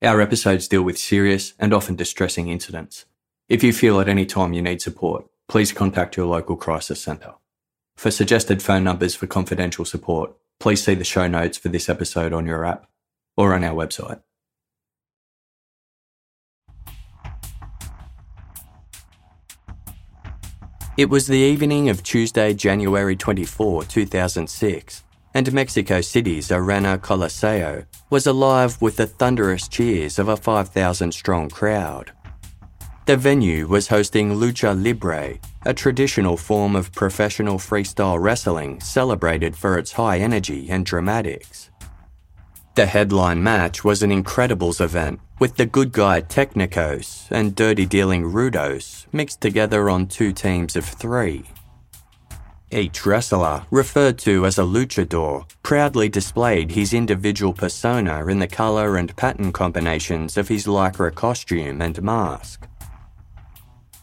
Our 0.00 0.20
episodes 0.20 0.68
deal 0.68 0.84
with 0.84 0.96
serious 0.96 1.54
and 1.58 1.74
often 1.74 1.96
distressing 1.96 2.46
incidents. 2.46 3.04
If 3.48 3.64
you 3.64 3.72
feel 3.72 3.98
at 3.98 4.08
any 4.08 4.26
time 4.26 4.52
you 4.52 4.62
need 4.62 4.80
support, 4.80 5.26
please 5.48 5.72
contact 5.72 6.16
your 6.16 6.26
local 6.26 6.54
crisis 6.54 7.00
centre. 7.00 7.34
For 7.96 8.12
suggested 8.12 8.62
phone 8.62 8.84
numbers 8.84 9.16
for 9.16 9.26
confidential 9.26 9.84
support, 9.84 10.36
please 10.60 10.84
see 10.84 10.94
the 10.94 11.02
show 11.02 11.26
notes 11.26 11.58
for 11.58 11.68
this 11.68 11.88
episode 11.88 12.32
on 12.32 12.46
your 12.46 12.64
app 12.64 12.88
or 13.36 13.54
on 13.54 13.64
our 13.64 13.74
website. 13.74 14.20
It 20.96 21.10
was 21.10 21.26
the 21.26 21.38
evening 21.38 21.88
of 21.88 22.04
Tuesday, 22.04 22.54
January 22.54 23.16
24, 23.16 23.82
2006, 23.82 25.02
and 25.38 25.52
Mexico 25.52 26.00
City's 26.00 26.50
Arena 26.50 26.98
Coliseo 26.98 27.86
was 28.10 28.26
alive 28.26 28.82
with 28.82 28.96
the 28.96 29.06
thunderous 29.06 29.68
cheers 29.68 30.18
of 30.18 30.26
a 30.26 30.36
5,000 30.36 31.12
strong 31.12 31.48
crowd. 31.48 32.10
The 33.06 33.16
venue 33.16 33.68
was 33.68 33.86
hosting 33.86 34.32
Lucha 34.32 34.74
Libre, 34.74 35.38
a 35.64 35.72
traditional 35.72 36.36
form 36.36 36.74
of 36.74 36.90
professional 36.90 37.56
freestyle 37.56 38.20
wrestling 38.20 38.80
celebrated 38.80 39.54
for 39.54 39.78
its 39.78 39.92
high 39.92 40.18
energy 40.18 40.68
and 40.70 40.84
dramatics. 40.84 41.70
The 42.74 42.86
headline 42.86 43.40
match 43.40 43.84
was 43.84 44.02
an 44.02 44.10
Incredibles 44.10 44.80
event 44.80 45.20
with 45.38 45.54
the 45.54 45.66
good 45.66 45.92
guy 45.92 46.20
Technicos 46.20 47.30
and 47.30 47.54
dirty 47.54 47.86
dealing 47.86 48.24
Rudos 48.24 49.06
mixed 49.12 49.40
together 49.40 49.88
on 49.88 50.08
two 50.08 50.32
teams 50.32 50.74
of 50.74 50.84
three. 50.84 51.44
Each 52.70 53.06
wrestler, 53.06 53.64
referred 53.70 54.18
to 54.18 54.44
as 54.44 54.58
a 54.58 54.62
luchador, 54.62 55.50
proudly 55.62 56.10
displayed 56.10 56.72
his 56.72 56.92
individual 56.92 57.54
persona 57.54 58.26
in 58.26 58.40
the 58.40 58.46
colour 58.46 58.98
and 58.98 59.16
pattern 59.16 59.52
combinations 59.52 60.36
of 60.36 60.48
his 60.48 60.66
lycra 60.66 61.14
costume 61.14 61.80
and 61.80 62.02
mask. 62.02 62.68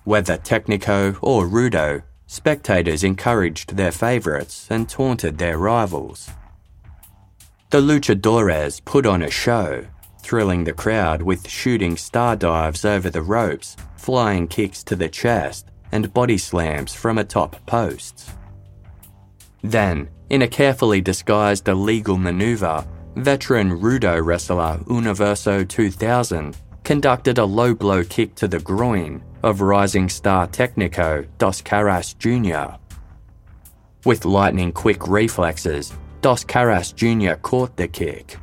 Whether 0.03 0.38
Technico 0.38 1.16
or 1.22 1.45
Rudo, 1.47 2.02
spectators 2.25 3.03
encouraged 3.03 3.75
their 3.75 3.91
favourites 3.91 4.66
and 4.72 4.89
taunted 4.89 5.38
their 5.38 5.59
rivals. 5.59 6.31
The 7.69 7.81
luchadores 7.81 8.83
put 8.83 9.05
on 9.05 9.22
a 9.22 9.29
show, 9.29 9.85
thrilling 10.23 10.63
the 10.63 10.73
crowd 10.73 11.22
with 11.22 11.47
shooting 11.47 11.97
star 11.97 12.35
dives 12.35 12.83
over 12.83 13.11
the 13.11 13.22
ropes, 13.22 13.77
flying 13.95 14.47
kicks 14.47 14.83
to 14.85 14.95
the 14.95 15.09
chest, 15.09 15.67
and 15.91 16.11
body 16.16 16.39
slams 16.39 16.95
from 16.95 17.19
atop 17.19 17.63
posts. 17.67 18.31
Then, 19.66 20.09
in 20.30 20.44
a 20.44 20.47
carefully 20.47 21.01
disguised 21.01 21.67
illegal 21.67 22.17
maneuver, 22.17 22.85
veteran 23.16 23.72
Rudo 23.72 24.23
wrestler 24.23 24.79
Universo 24.88 25.63
2000 25.63 26.56
conducted 26.84 27.40
a 27.40 27.45
low 27.45 27.73
blow 27.73 28.03
kick 28.03 28.35
to 28.35 28.47
the 28.47 28.59
groin 28.59 29.23
of 29.41 29.62
rising 29.62 30.07
star 30.07 30.47
Technico 30.47 31.28
Dos 31.40 31.63
Caras 31.63 32.13
Jr. 32.19 32.78
With 34.06 34.25
lightning 34.25 34.72
quick 34.72 35.07
reflexes, 35.07 35.94
Dos 36.22 36.44
Caras 36.44 36.94
Jr. 36.94 37.34
caught 37.34 37.75
the 37.75 37.88
kick. 37.88 38.38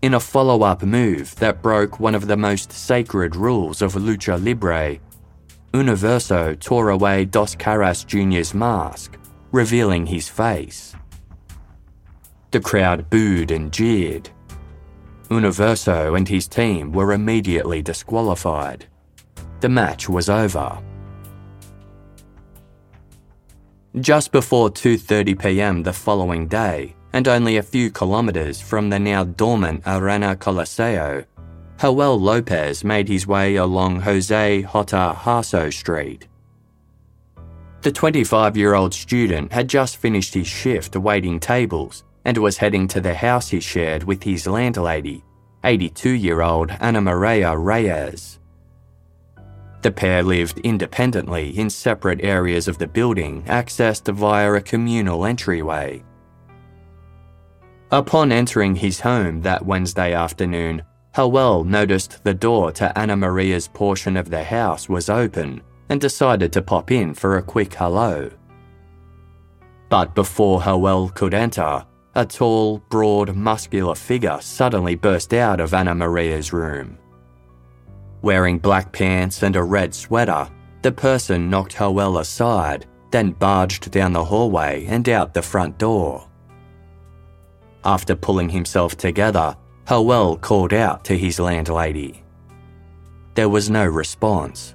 In 0.00 0.14
a 0.14 0.20
follow 0.20 0.62
up 0.62 0.82
move 0.82 1.34
that 1.36 1.60
broke 1.60 2.00
one 2.00 2.14
of 2.14 2.28
the 2.28 2.36
most 2.38 2.72
sacred 2.72 3.36
rules 3.36 3.82
of 3.82 3.92
Lucha 3.92 4.42
Libre, 4.42 4.98
Universo 5.74 6.54
tore 6.54 6.88
away 6.88 7.26
Dos 7.26 7.54
Caras 7.54 8.06
Jr.'s 8.06 8.54
mask 8.54 9.18
revealing 9.54 10.04
his 10.04 10.28
face. 10.28 10.96
The 12.50 12.58
crowd 12.58 13.08
booed 13.08 13.52
and 13.52 13.72
jeered. 13.72 14.28
Universo 15.30 16.16
and 16.16 16.28
his 16.28 16.48
team 16.48 16.90
were 16.90 17.12
immediately 17.12 17.80
disqualified. 17.80 18.86
The 19.60 19.68
match 19.68 20.08
was 20.08 20.28
over. 20.28 20.82
Just 24.00 24.32
before 24.32 24.70
2:30 24.70 25.38
p.m. 25.38 25.82
the 25.84 25.92
following 25.92 26.48
day, 26.48 26.96
and 27.12 27.28
only 27.28 27.58
a 27.58 27.62
few 27.62 27.92
kilometers 27.92 28.60
from 28.60 28.90
the 28.90 28.98
now 28.98 29.22
dormant 29.22 29.84
Arena 29.86 30.34
Coliseo, 30.34 31.24
Joel 31.80 32.18
Lopez 32.18 32.82
made 32.82 33.08
his 33.08 33.28
way 33.28 33.54
along 33.54 34.00
Jose 34.00 34.62
Jota 34.62 35.14
Hasso 35.16 35.72
Street. 35.72 36.26
The 37.84 37.92
25 37.92 38.56
year 38.56 38.72
old 38.72 38.94
student 38.94 39.52
had 39.52 39.68
just 39.68 39.98
finished 39.98 40.32
his 40.32 40.46
shift 40.46 40.96
waiting 40.96 41.38
tables 41.38 42.02
and 42.24 42.38
was 42.38 42.56
heading 42.56 42.88
to 42.88 42.98
the 42.98 43.12
house 43.12 43.50
he 43.50 43.60
shared 43.60 44.04
with 44.04 44.22
his 44.22 44.46
landlady, 44.46 45.22
82 45.64 46.08
year 46.08 46.40
old 46.40 46.70
Ana 46.80 47.02
Maria 47.02 47.54
Reyes. 47.54 48.40
The 49.82 49.92
pair 49.92 50.22
lived 50.22 50.60
independently 50.60 51.50
in 51.58 51.68
separate 51.68 52.24
areas 52.24 52.68
of 52.68 52.78
the 52.78 52.86
building, 52.86 53.42
accessed 53.42 54.10
via 54.14 54.54
a 54.54 54.62
communal 54.62 55.26
entryway. 55.26 56.02
Upon 57.90 58.32
entering 58.32 58.76
his 58.76 58.98
home 58.98 59.42
that 59.42 59.66
Wednesday 59.66 60.14
afternoon, 60.14 60.82
Joel 61.14 61.64
noticed 61.64 62.24
the 62.24 62.32
door 62.32 62.72
to 62.72 62.98
Ana 62.98 63.18
Maria's 63.18 63.68
portion 63.68 64.16
of 64.16 64.30
the 64.30 64.42
house 64.42 64.88
was 64.88 65.10
open 65.10 65.60
and 65.88 66.00
decided 66.00 66.52
to 66.52 66.62
pop 66.62 66.90
in 66.90 67.14
for 67.14 67.36
a 67.36 67.42
quick 67.42 67.74
hello. 67.74 68.30
But 69.88 70.14
before 70.14 70.62
Joel 70.62 71.10
could 71.10 71.34
enter, 71.34 71.84
a 72.14 72.24
tall, 72.24 72.78
broad, 72.88 73.34
muscular 73.34 73.94
figure 73.94 74.38
suddenly 74.40 74.94
burst 74.94 75.34
out 75.34 75.60
of 75.60 75.74
Ana 75.74 75.94
Maria's 75.94 76.52
room. 76.52 76.98
Wearing 78.22 78.58
black 78.58 78.92
pants 78.92 79.42
and 79.42 79.56
a 79.56 79.62
red 79.62 79.94
sweater, 79.94 80.48
the 80.82 80.92
person 80.92 81.50
knocked 81.50 81.76
Joel 81.76 82.18
aside, 82.18 82.86
then 83.10 83.32
barged 83.32 83.90
down 83.90 84.12
the 84.12 84.24
hallway 84.24 84.86
and 84.86 85.08
out 85.08 85.34
the 85.34 85.42
front 85.42 85.78
door. 85.78 86.28
After 87.84 88.14
pulling 88.14 88.48
himself 88.48 88.96
together, 88.96 89.56
Joel 89.86 90.38
called 90.38 90.72
out 90.72 91.04
to 91.04 91.18
his 91.18 91.38
landlady. 91.38 92.24
There 93.34 93.48
was 93.48 93.68
no 93.68 93.84
response, 93.84 94.74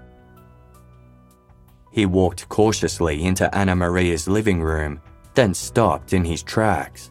he 1.92 2.06
walked 2.06 2.48
cautiously 2.50 3.24
into 3.24 3.54
Ana 3.56 3.76
Maria's 3.76 4.28
living 4.28 4.62
room, 4.62 5.02
then 5.34 5.54
stopped 5.54 6.14
in 6.14 6.24
his 6.24 6.44
tracks. 6.44 7.10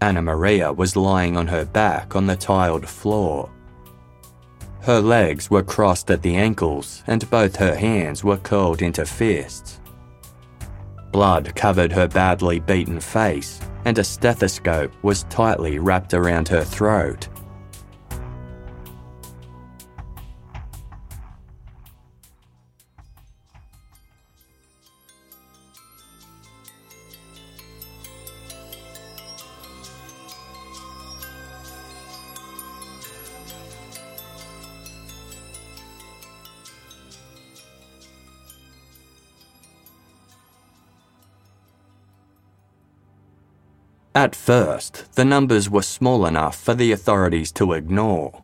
Ana 0.00 0.22
Maria 0.22 0.72
was 0.72 0.96
lying 0.96 1.36
on 1.36 1.46
her 1.46 1.64
back 1.64 2.14
on 2.14 2.26
the 2.26 2.36
tiled 2.36 2.88
floor. 2.88 3.50
Her 4.80 5.00
legs 5.00 5.50
were 5.50 5.62
crossed 5.62 6.10
at 6.10 6.22
the 6.22 6.36
ankles, 6.36 7.02
and 7.06 7.28
both 7.30 7.56
her 7.56 7.74
hands 7.74 8.22
were 8.22 8.36
curled 8.36 8.80
into 8.80 9.04
fists. 9.04 9.80
Blood 11.10 11.54
covered 11.56 11.90
her 11.92 12.06
badly 12.06 12.60
beaten 12.60 13.00
face, 13.00 13.60
and 13.84 13.98
a 13.98 14.04
stethoscope 14.04 14.92
was 15.02 15.24
tightly 15.24 15.78
wrapped 15.78 16.14
around 16.14 16.48
her 16.48 16.62
throat. 16.62 17.28
At 44.18 44.34
first, 44.34 45.14
the 45.14 45.24
numbers 45.24 45.70
were 45.70 45.82
small 45.82 46.26
enough 46.26 46.60
for 46.60 46.74
the 46.74 46.90
authorities 46.90 47.52
to 47.52 47.72
ignore. 47.72 48.42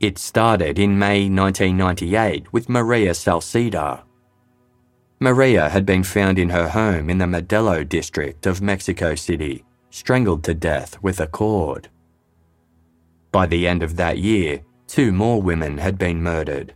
It 0.00 0.16
started 0.16 0.78
in 0.78 0.98
May 0.98 1.28
1998 1.28 2.50
with 2.50 2.70
Maria 2.70 3.10
Salceda. 3.10 4.02
Maria 5.20 5.68
had 5.68 5.84
been 5.84 6.02
found 6.02 6.38
in 6.38 6.48
her 6.48 6.70
home 6.70 7.10
in 7.10 7.18
the 7.18 7.26
Modelo 7.26 7.86
district 7.86 8.46
of 8.46 8.62
Mexico 8.62 9.14
City, 9.14 9.66
strangled 9.90 10.42
to 10.44 10.54
death 10.54 10.96
with 11.02 11.20
a 11.20 11.26
cord. 11.26 11.90
By 13.32 13.44
the 13.44 13.68
end 13.68 13.82
of 13.82 13.96
that 13.96 14.16
year, 14.16 14.62
two 14.86 15.12
more 15.12 15.42
women 15.42 15.76
had 15.76 15.98
been 15.98 16.22
murdered. 16.22 16.72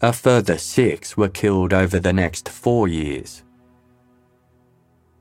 A 0.00 0.12
further 0.12 0.58
six 0.58 1.16
were 1.16 1.28
killed 1.28 1.72
over 1.72 1.98
the 1.98 2.12
next 2.12 2.48
four 2.48 2.86
years. 2.86 3.42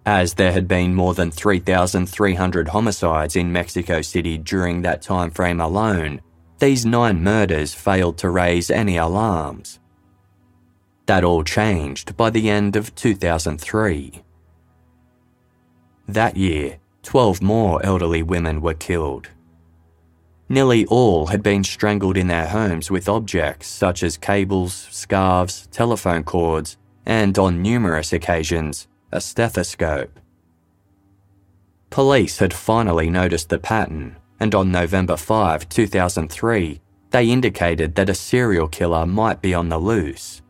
As 0.05 0.33
there 0.33 0.51
had 0.51 0.67
been 0.67 0.93
more 0.93 1.13
than 1.13 1.31
3,300 1.31 2.67
homicides 2.67 3.35
in 3.37 3.53
Mexico 3.53 4.01
City 4.01 4.37
during 4.37 4.81
that 4.81 5.01
time 5.01 5.31
frame 5.31 5.61
alone, 5.61 6.21
these 6.59 6.85
nine 6.85 7.23
murders 7.23 7.73
failed 7.73 8.17
to 8.17 8.29
raise 8.29 8.69
any 8.69 8.97
alarms. 8.97 9.79
That 11.05 11.23
all 11.23 11.43
changed 11.43 12.17
by 12.17 12.29
the 12.29 12.49
end 12.49 12.75
of 12.75 12.93
2003. 12.95 14.21
That 16.07 16.35
year, 16.35 16.79
12 17.03 17.41
more 17.41 17.85
elderly 17.85 18.23
women 18.23 18.61
were 18.61 18.73
killed. 18.73 19.29
Nearly 20.49 20.85
all 20.87 21.27
had 21.27 21.41
been 21.41 21.63
strangled 21.63 22.17
in 22.17 22.27
their 22.27 22.47
homes 22.47 22.91
with 22.91 23.07
objects 23.07 23.67
such 23.67 24.03
as 24.03 24.17
cables, 24.17 24.73
scarves, 24.91 25.67
telephone 25.71 26.23
cords, 26.23 26.77
and 27.05 27.37
on 27.39 27.61
numerous 27.61 28.13
occasions, 28.13 28.87
a 29.13 29.21
stethoscope. 29.21 30.19
Police 31.89 32.39
had 32.39 32.53
finally 32.53 33.09
noticed 33.09 33.49
the 33.49 33.59
pattern, 33.59 34.17
and 34.39 34.55
on 34.55 34.71
November 34.71 35.15
5, 35.15 35.69
2003, 35.69 36.81
they 37.11 37.29
indicated 37.29 37.93
that 37.95 38.09
a 38.09 38.15
serial 38.15 38.67
killer 38.67 39.05
might 39.05 39.41
be 39.41 39.53
on 39.53 39.69
the 39.69 39.77
loose. 39.77 40.41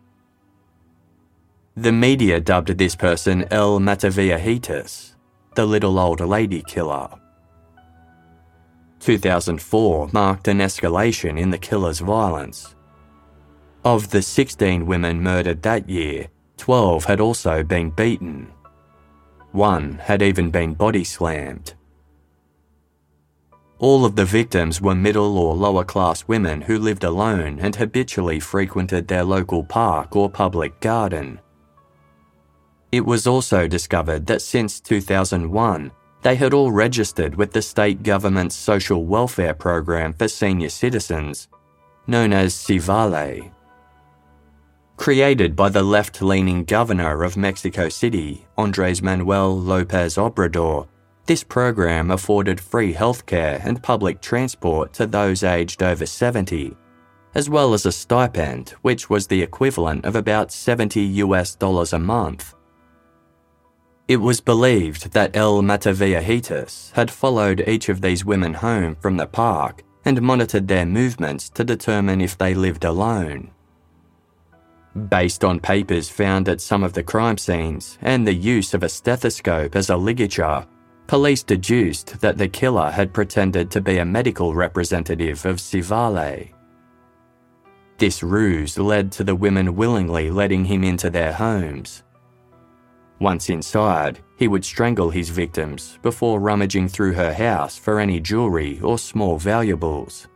The 1.76 1.92
media 1.92 2.40
dubbed 2.40 2.70
this 2.78 2.96
person 2.96 3.46
El 3.52 3.80
Mataviejitas, 3.80 5.16
the 5.56 5.66
little 5.66 6.00
old 6.00 6.22
lady 6.22 6.64
killer. 6.66 7.10
2004 9.00 10.10
marked 10.14 10.48
an 10.48 10.60
escalation 10.60 11.38
in 11.38 11.50
the 11.50 11.58
killer's 11.58 12.00
violence. 12.00 12.76
Of 13.84 14.12
the 14.12 14.22
16 14.22 14.86
women 14.86 15.22
murdered 15.22 15.62
that 15.64 15.90
year, 15.90 16.30
12 16.58 17.06
had 17.06 17.20
also 17.20 17.64
been 17.64 17.90
beaten. 17.90 18.52
One 19.52 20.00
had 20.00 20.22
even 20.22 20.50
been 20.50 20.74
body 20.74 21.04
slammed. 21.04 21.74
All 23.80 24.06
of 24.06 24.16
the 24.16 24.26
victims 24.26 24.82
were 24.82 24.96
middle 24.96 25.38
or 25.38 25.56
lower 25.56 25.84
class 25.84 26.28
women 26.28 26.62
who 26.62 26.80
lived 26.80 27.04
alone 27.04 27.60
and 27.60 27.76
habitually 27.76 28.40
frequented 28.40 29.08
their 29.08 29.24
local 29.24 29.64
park 29.64 30.16
or 30.16 30.30
public 30.30 30.80
garden. 30.80 31.40
It 32.92 33.06
was 33.06 33.28
also 33.28 33.68
discovered 33.68 34.26
that 34.28 34.42
since 34.42 34.80
2001, 34.80 35.92
they 36.22 36.36
had 36.36 36.54
all 36.54 36.72
registered 36.72 37.36
with 37.36 37.52
the 37.52 37.62
state 37.62 38.04
government's 38.04 38.56
social 38.56 39.06
welfare 39.06 39.54
program 39.54 40.14
for 40.14 40.28
senior 40.28 40.70
citizens, 40.70 41.48
known 42.08 42.32
as 42.34 42.56
SIVALE. 42.56 43.53
Created 45.04 45.54
by 45.54 45.68
the 45.68 45.84
left 45.84 46.22
leaning 46.22 46.64
governor 46.64 47.24
of 47.26 47.36
Mexico 47.36 47.90
City, 47.90 48.48
Andres 48.58 49.02
Manuel 49.02 49.60
Lopez 49.60 50.16
Obrador, 50.16 50.88
this 51.26 51.44
program 51.44 52.10
afforded 52.10 52.58
free 52.58 52.94
healthcare 52.94 53.60
and 53.66 53.84
public 53.84 54.22
transport 54.22 54.94
to 54.94 55.06
those 55.06 55.44
aged 55.44 55.84
over 55.84 56.06
70, 56.06 56.78
as 57.36 57.50
well 57.50 57.74
as 57.74 57.86
a 57.86 57.92
stipend, 57.92 58.70
which 58.82 59.10
was 59.10 59.28
the 59.28 59.42
equivalent 59.42 60.06
of 60.06 60.16
about 60.16 60.54
70 60.54 61.02
US 61.02 61.54
dollars 61.54 61.92
a 61.92 62.00
month. 62.00 62.54
It 64.08 64.16
was 64.16 64.40
believed 64.40 65.12
that 65.12 65.36
El 65.36 65.62
Mataviejitas 65.62 66.94
had 66.94 67.12
followed 67.12 67.68
each 67.68 67.90
of 67.90 68.00
these 68.00 68.24
women 68.24 68.54
home 68.54 68.96
from 69.02 69.18
the 69.18 69.28
park 69.28 69.84
and 70.06 70.22
monitored 70.22 70.70
their 70.70 70.86
movements 70.86 71.50
to 71.50 71.66
determine 71.66 72.22
if 72.22 72.38
they 72.38 72.54
lived 72.54 72.86
alone. 72.86 73.52
Based 75.10 75.44
on 75.44 75.60
papers 75.60 76.08
found 76.08 76.48
at 76.48 76.62
some 76.62 76.84
of 76.84 76.94
the 76.94 77.02
crime 77.02 77.38
scenes 77.38 77.98
and 78.02 78.28
the 78.28 78.34
use 78.34 78.76
of 78.76 78.84
a 78.84 78.90
stethoscope 78.90 79.76
as 79.76 79.90
a 79.90 79.98
ligature, 79.98 80.68
police 81.08 81.42
deduced 81.42 82.22
that 82.22 82.38
the 82.38 82.48
killer 82.48 82.92
had 82.92 83.12
pretended 83.12 83.72
to 83.72 83.82
be 83.82 83.98
a 83.98 84.06
medical 84.06 84.54
representative 84.54 85.46
of 85.46 85.60
SIVALE. 85.60 86.50
This 87.98 88.22
ruse 88.22 88.78
led 88.78 89.12
to 89.14 89.24
the 89.24 89.36
women 89.36 89.76
willingly 89.76 90.30
letting 90.30 90.66
him 90.66 90.84
into 90.84 91.10
their 91.10 91.34
homes. 91.34 92.04
Once 93.20 93.50
inside, 93.50 94.20
he 94.38 94.48
would 94.48 94.66
strangle 94.66 95.10
his 95.10 95.30
victims 95.30 95.98
before 96.04 96.40
rummaging 96.40 96.88
through 96.88 97.14
her 97.14 97.34
house 97.34 97.78
for 97.78 98.00
any 98.00 98.20
jewellery 98.20 98.80
or 98.82 99.00
small 99.00 99.38
valuables. 99.38 100.28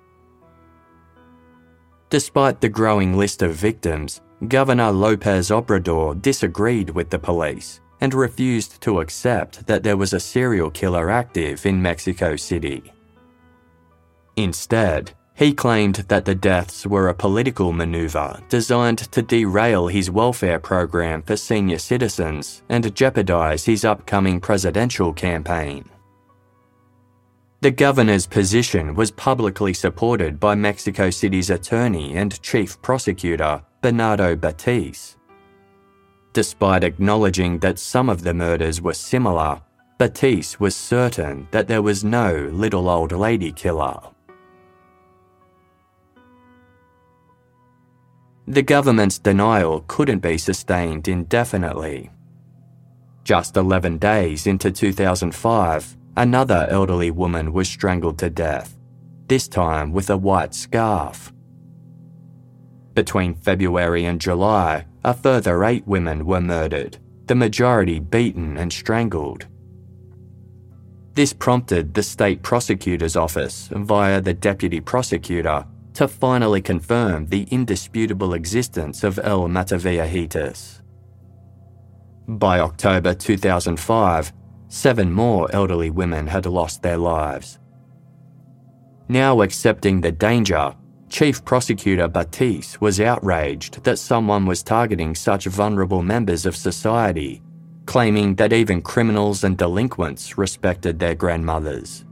Despite 2.09 2.61
the 2.61 2.69
growing 2.69 3.17
list 3.17 3.41
of 3.41 3.53
victims, 3.53 4.21
Governor 4.45 4.91
Lopez 4.91 5.49
Obrador 5.49 6.21
disagreed 6.21 6.91
with 6.91 7.09
the 7.09 7.17
police 7.17 7.81
and 8.01 8.13
refused 8.13 8.79
to 8.81 8.99
accept 8.99 9.65
that 9.65 9.81
there 9.81 9.97
was 9.97 10.13
a 10.13 10.19
serial 10.19 10.69
killer 10.69 11.09
active 11.09 11.65
in 11.65 11.81
Mexico 11.81 12.35
City. 12.35 12.93
Instead, 14.35 15.11
he 15.33 15.53
claimed 15.53 15.95
that 16.07 16.25
the 16.25 16.35
deaths 16.35 16.85
were 16.85 17.09
a 17.09 17.15
political 17.15 17.71
maneuver 17.71 18.39
designed 18.47 18.99
to 19.11 19.23
derail 19.23 19.87
his 19.87 20.11
welfare 20.11 20.59
program 20.59 21.23
for 21.23 21.35
senior 21.35 21.79
citizens 21.79 22.61
and 22.69 22.95
jeopardize 22.95 23.65
his 23.65 23.83
upcoming 23.83 24.39
presidential 24.39 25.11
campaign. 25.13 25.83
The 27.61 27.71
governor's 27.71 28.27
position 28.27 28.93
was 28.93 29.09
publicly 29.09 29.73
supported 29.73 30.39
by 30.39 30.53
Mexico 30.53 31.09
City's 31.09 31.49
attorney 31.49 32.15
and 32.15 32.39
chief 32.43 32.79
prosecutor, 32.83 33.63
Bernardo 33.81 34.35
Batiz. 34.35 35.17
Despite 36.33 36.83
acknowledging 36.83 37.59
that 37.59 37.77
some 37.77 38.09
of 38.09 38.23
the 38.23 38.33
murders 38.33 38.81
were 38.81 38.93
similar, 38.93 39.61
Batiz 39.99 40.59
was 40.59 40.75
certain 40.75 41.47
that 41.51 41.67
there 41.67 41.83
was 41.83 42.03
no 42.03 42.49
little 42.51 42.89
old 42.89 43.11
lady 43.11 43.51
killer. 43.51 43.99
The 48.47 48.63
government's 48.63 49.19
denial 49.19 49.83
couldn't 49.87 50.19
be 50.19 50.39
sustained 50.39 51.07
indefinitely. 51.07 52.09
Just 53.23 53.57
11 53.57 53.99
days 53.99 54.47
into 54.47 54.71
2005, 54.71 55.97
another 56.15 56.65
elderly 56.71 57.11
woman 57.11 57.53
was 57.53 57.67
strangled 57.67 58.17
to 58.19 58.29
death, 58.31 58.75
this 59.27 59.47
time 59.47 59.91
with 59.91 60.09
a 60.09 60.17
white 60.17 60.55
scarf. 60.55 61.31
Between 62.97 63.35
February 63.35 64.05
and 64.05 64.19
July, 64.19 64.87
a 65.03 65.13
further 65.13 65.63
eight 65.63 65.85
women 65.85 66.25
were 66.25 66.41
murdered, 66.41 66.97
the 67.27 67.35
majority 67.35 67.99
beaten 67.99 68.57
and 68.57 68.73
strangled. 68.73 69.45
This 71.13 71.31
prompted 71.31 71.93
the 71.93 72.01
state 72.01 72.41
prosecutor's 72.41 73.15
office, 73.15 73.69
via 73.71 74.19
the 74.19 74.33
deputy 74.33 74.81
prosecutor, 74.81 75.63
to 75.93 76.07
finally 76.07 76.59
confirm 76.59 77.27
the 77.27 77.43
indisputable 77.51 78.33
existence 78.33 79.03
of 79.03 79.19
El 79.21 79.47
Mataviejitas. 79.47 80.81
By 82.27 82.61
October 82.61 83.13
2005, 83.13 84.33
seven 84.69 85.11
more 85.11 85.47
elderly 85.53 85.91
women 85.91 86.25
had 86.25 86.47
lost 86.47 86.81
their 86.81 86.97
lives. 86.97 87.59
Now 89.07 89.41
accepting 89.41 90.01
the 90.01 90.11
danger, 90.11 90.73
Chief 91.09 91.43
Prosecutor 91.45 92.07
Batiz 92.09 92.79
was 92.81 92.99
outraged 92.99 93.83
that 93.83 93.97
someone 93.97 94.45
was 94.45 94.61
targeting 94.61 95.15
such 95.15 95.45
vulnerable 95.45 96.03
members 96.03 96.45
of 96.45 96.55
society, 96.55 97.41
claiming 97.85 98.35
that 98.35 98.53
even 98.53 98.81
criminals 98.81 99.43
and 99.43 99.57
delinquents 99.57 100.37
respected 100.37 100.99
their 100.99 101.15
grandmothers. 101.15 102.05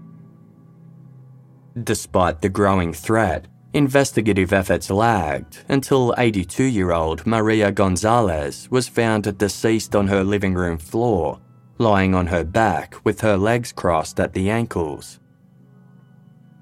Despite 1.84 2.42
the 2.42 2.50
growing 2.50 2.94
threat, 2.94 3.48
investigative 3.74 4.54
efforts 4.54 4.90
lagged 4.90 5.66
until 5.68 6.16
82 6.18 6.64
year 6.64 6.94
old 6.94 7.28
Maria 7.28 7.74
Gonzalez 7.74 8.70
was 8.72 8.88
found 8.88 9.38
deceased 9.38 9.94
on 9.94 10.08
her 10.08 10.24
living 10.24 10.54
room 10.54 10.78
floor, 10.78 11.42
lying 11.78 12.16
on 12.16 12.28
her 12.28 12.46
back 12.46 12.96
with 13.04 13.20
her 13.20 13.36
legs 13.36 13.74
crossed 13.74 14.22
at 14.22 14.32
the 14.32 14.50
ankles. 14.50 15.20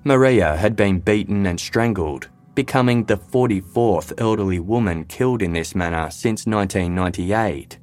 Maria 0.05 0.57
had 0.57 0.75
been 0.75 0.99
beaten 0.99 1.45
and 1.45 1.57
strangled, 1.57 2.29
becoming 2.55 3.05
the 3.05 3.15
44th 3.15 4.13
elderly 4.19 4.59
woman 4.59 5.05
killed 5.05 5.41
in 5.41 5.53
this 5.53 5.73
manner 5.73 6.09
since 6.11 6.45
1998. 6.45 7.79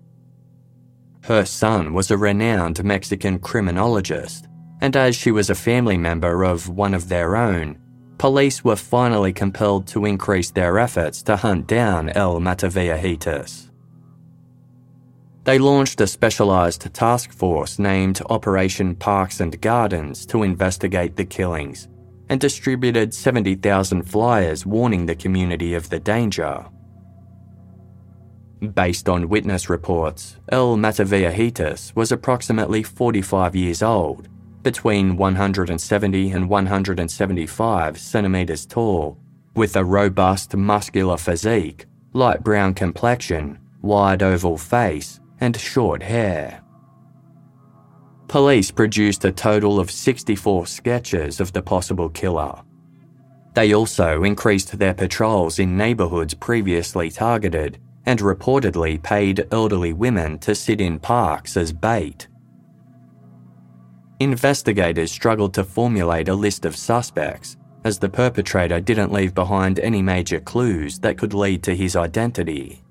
Her 1.22 1.46
son 1.46 1.94
was 1.94 2.10
a 2.10 2.18
renowned 2.18 2.84
Mexican 2.84 3.38
criminologist, 3.38 4.48
and 4.82 4.96
as 4.96 5.16
she 5.16 5.30
was 5.30 5.48
a 5.48 5.54
family 5.54 5.96
member 5.96 6.44
of 6.44 6.68
one 6.68 6.92
of 6.92 7.08
their 7.08 7.36
own, 7.36 7.78
police 8.18 8.62
were 8.62 8.76
finally 8.76 9.32
compelled 9.32 9.86
to 9.86 10.04
increase 10.04 10.50
their 10.50 10.78
efforts 10.78 11.22
to 11.22 11.36
hunt 11.36 11.66
down 11.66 12.10
El 12.10 12.38
Mataviejitas. 12.38 13.70
They 15.44 15.58
launched 15.58 16.02
a 16.02 16.06
specialised 16.06 16.92
task 16.92 17.32
force 17.32 17.78
named 17.78 18.20
Operation 18.28 18.94
Parks 18.94 19.40
and 19.40 19.58
Gardens 19.62 20.26
to 20.26 20.42
investigate 20.42 21.16
the 21.16 21.24
killings 21.24 21.88
and 22.30 22.40
distributed 22.40 23.12
70,000 23.12 24.04
flyers 24.04 24.64
warning 24.64 25.04
the 25.04 25.16
community 25.16 25.74
of 25.74 25.90
the 25.90 25.98
danger. 25.98 26.64
Based 28.74 29.08
on 29.08 29.28
witness 29.28 29.68
reports, 29.68 30.36
El 30.50 30.76
Mataviejitas 30.76 31.94
was 31.96 32.12
approximately 32.12 32.84
45 32.84 33.56
years 33.56 33.82
old 33.82 34.28
between 34.62 35.16
170 35.16 36.30
and 36.30 36.48
175 36.48 37.98
centimetres 37.98 38.66
tall, 38.66 39.18
with 39.56 39.74
a 39.74 39.84
robust 39.84 40.54
muscular 40.54 41.16
physique, 41.16 41.86
light 42.12 42.44
brown 42.44 42.74
complexion, 42.74 43.58
wide 43.82 44.22
oval 44.22 44.56
face, 44.56 45.18
and 45.40 45.56
short 45.56 46.02
hair. 46.02 46.62
Police 48.30 48.70
produced 48.70 49.24
a 49.24 49.32
total 49.32 49.80
of 49.80 49.90
64 49.90 50.64
sketches 50.68 51.40
of 51.40 51.52
the 51.52 51.60
possible 51.60 52.08
killer. 52.08 52.62
They 53.54 53.74
also 53.74 54.22
increased 54.22 54.78
their 54.78 54.94
patrols 54.94 55.58
in 55.58 55.76
neighbourhoods 55.76 56.34
previously 56.34 57.10
targeted 57.10 57.80
and 58.06 58.20
reportedly 58.20 59.02
paid 59.02 59.48
elderly 59.50 59.92
women 59.92 60.38
to 60.38 60.54
sit 60.54 60.80
in 60.80 61.00
parks 61.00 61.56
as 61.56 61.72
bait 61.72 62.28
investigators 64.20 65.10
struggled 65.10 65.54
to 65.54 65.64
formulate 65.64 66.28
a 66.28 66.34
list 66.34 66.64
of 66.64 66.76
suspects, 66.76 67.56
as 67.82 67.98
the 67.98 68.08
perpetrator 68.08 68.78
didn't 68.78 69.12
leave 69.12 69.34
behind 69.34 69.80
any 69.80 70.02
major 70.02 70.38
clues 70.38 71.00
that 71.00 71.18
could 71.18 71.34
lead 71.34 71.64
to 71.64 71.74
his 71.74 71.96
identity. 71.96 72.84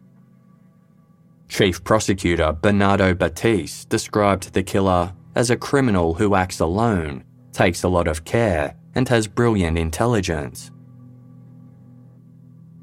Chief 1.47 1.81
Prosecutor 1.83 2.51
Bernardo 2.51 3.13
Batiz 3.13 3.87
described 3.87 4.53
the 4.53 4.63
killer 4.63 5.13
as 5.35 5.49
a 5.49 5.57
criminal 5.57 6.15
who 6.15 6.35
acts 6.35 6.59
alone, 6.59 7.23
takes 7.51 7.83
a 7.83 7.89
lot 7.89 8.07
of 8.07 8.25
care, 8.25 8.75
and 8.95 9.07
has 9.09 9.27
brilliant 9.27 9.77
intelligence. 9.77 10.71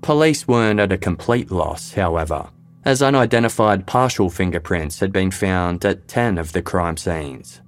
Police 0.03 0.47
weren't 0.47 0.81
at 0.81 0.93
a 0.93 0.99
complete 0.99 1.51
loss, 1.51 1.93
however, 1.93 2.51
as 2.85 3.03
unidentified 3.03 3.87
partial 3.87 4.31
fingerprints 4.31 5.01
had 5.01 5.13
been 5.13 5.31
found 5.31 5.85
at 5.85 6.07
10 6.07 6.39
of 6.39 6.53
the 6.53 6.63
crime 6.63 6.97
scenes 6.97 7.61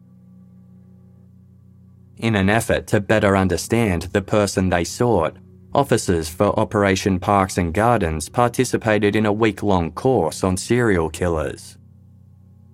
in 2.18 2.34
an 2.34 2.50
effort 2.50 2.86
to 2.88 3.00
better 3.00 3.36
understand 3.36 4.02
the 4.12 4.22
person 4.22 4.68
they 4.68 4.84
sought. 4.84 5.36
Officers 5.74 6.28
for 6.28 6.58
Operation 6.58 7.18
Parks 7.20 7.58
and 7.58 7.72
Gardens 7.72 8.28
participated 8.28 9.14
in 9.14 9.26
a 9.26 9.32
week 9.32 9.62
long 9.62 9.92
course 9.92 10.42
on 10.42 10.56
serial 10.56 11.10
killers. 11.10 11.77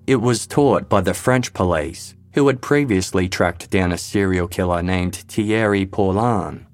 It 0.07 0.17
was 0.17 0.47
taught 0.47 0.91
by 0.91 1.01
the 1.01 1.15
French 1.15 1.55
police, 1.55 2.15
who 2.35 2.47
had 2.49 2.61
previously 2.61 3.27
tracked 3.27 3.71
down 3.71 3.91
a 3.91 3.97
serial 3.99 4.47
killer 4.49 4.83
named 4.83 5.17
Thierry 5.17 5.87
Paulin. 5.87 6.67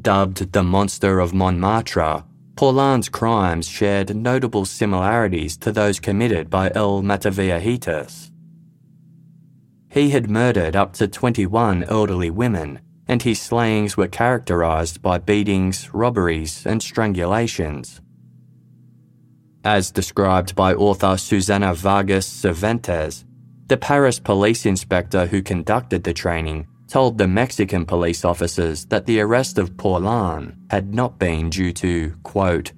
Dubbed 0.00 0.52
the 0.52 0.64
Monster 0.64 1.20
of 1.20 1.32
Montmartre, 1.32 2.24
Paulin's 2.56 3.08
crimes 3.08 3.68
shared 3.68 4.16
notable 4.16 4.64
similarities 4.64 5.56
to 5.58 5.70
those 5.70 6.00
committed 6.00 6.50
by 6.50 6.72
El 6.74 7.02
Mataviejitas. 7.02 8.30
He 9.88 10.10
had 10.10 10.30
murdered 10.30 10.74
up 10.74 10.94
to 10.94 11.06
21 11.06 11.84
elderly 11.84 12.30
women, 12.30 12.80
and 13.06 13.22
his 13.22 13.40
slayings 13.40 13.96
were 13.96 14.08
characterised 14.08 15.00
by 15.00 15.18
beatings, 15.18 15.94
robberies, 15.94 16.66
and 16.66 16.80
strangulations. 16.80 18.00
As 19.64 19.92
described 19.92 20.56
by 20.56 20.74
author 20.74 21.16
Susana 21.16 21.72
Vargas 21.72 22.26
Cervantes, 22.26 23.24
the 23.68 23.76
Paris 23.76 24.18
police 24.18 24.66
inspector 24.66 25.26
who 25.26 25.40
conducted 25.40 26.02
the 26.02 26.12
training 26.12 26.66
told 26.88 27.16
the 27.16 27.28
Mexican 27.28 27.86
police 27.86 28.24
officers 28.24 28.86
that 28.86 29.06
the 29.06 29.20
arrest 29.20 29.58
of 29.58 29.76
Paulin 29.76 30.56
had 30.68 30.92
not 30.92 31.18
been 31.18 31.48
due 31.48 31.72
to, 31.74 32.12
quote, 32.24 32.72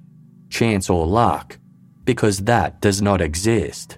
chance 0.49 0.87
or 0.87 1.07
luck, 1.07 1.57
because 2.03 2.37
that 2.39 2.81
does 2.81 3.01
not 3.01 3.19
exist. 3.19 3.97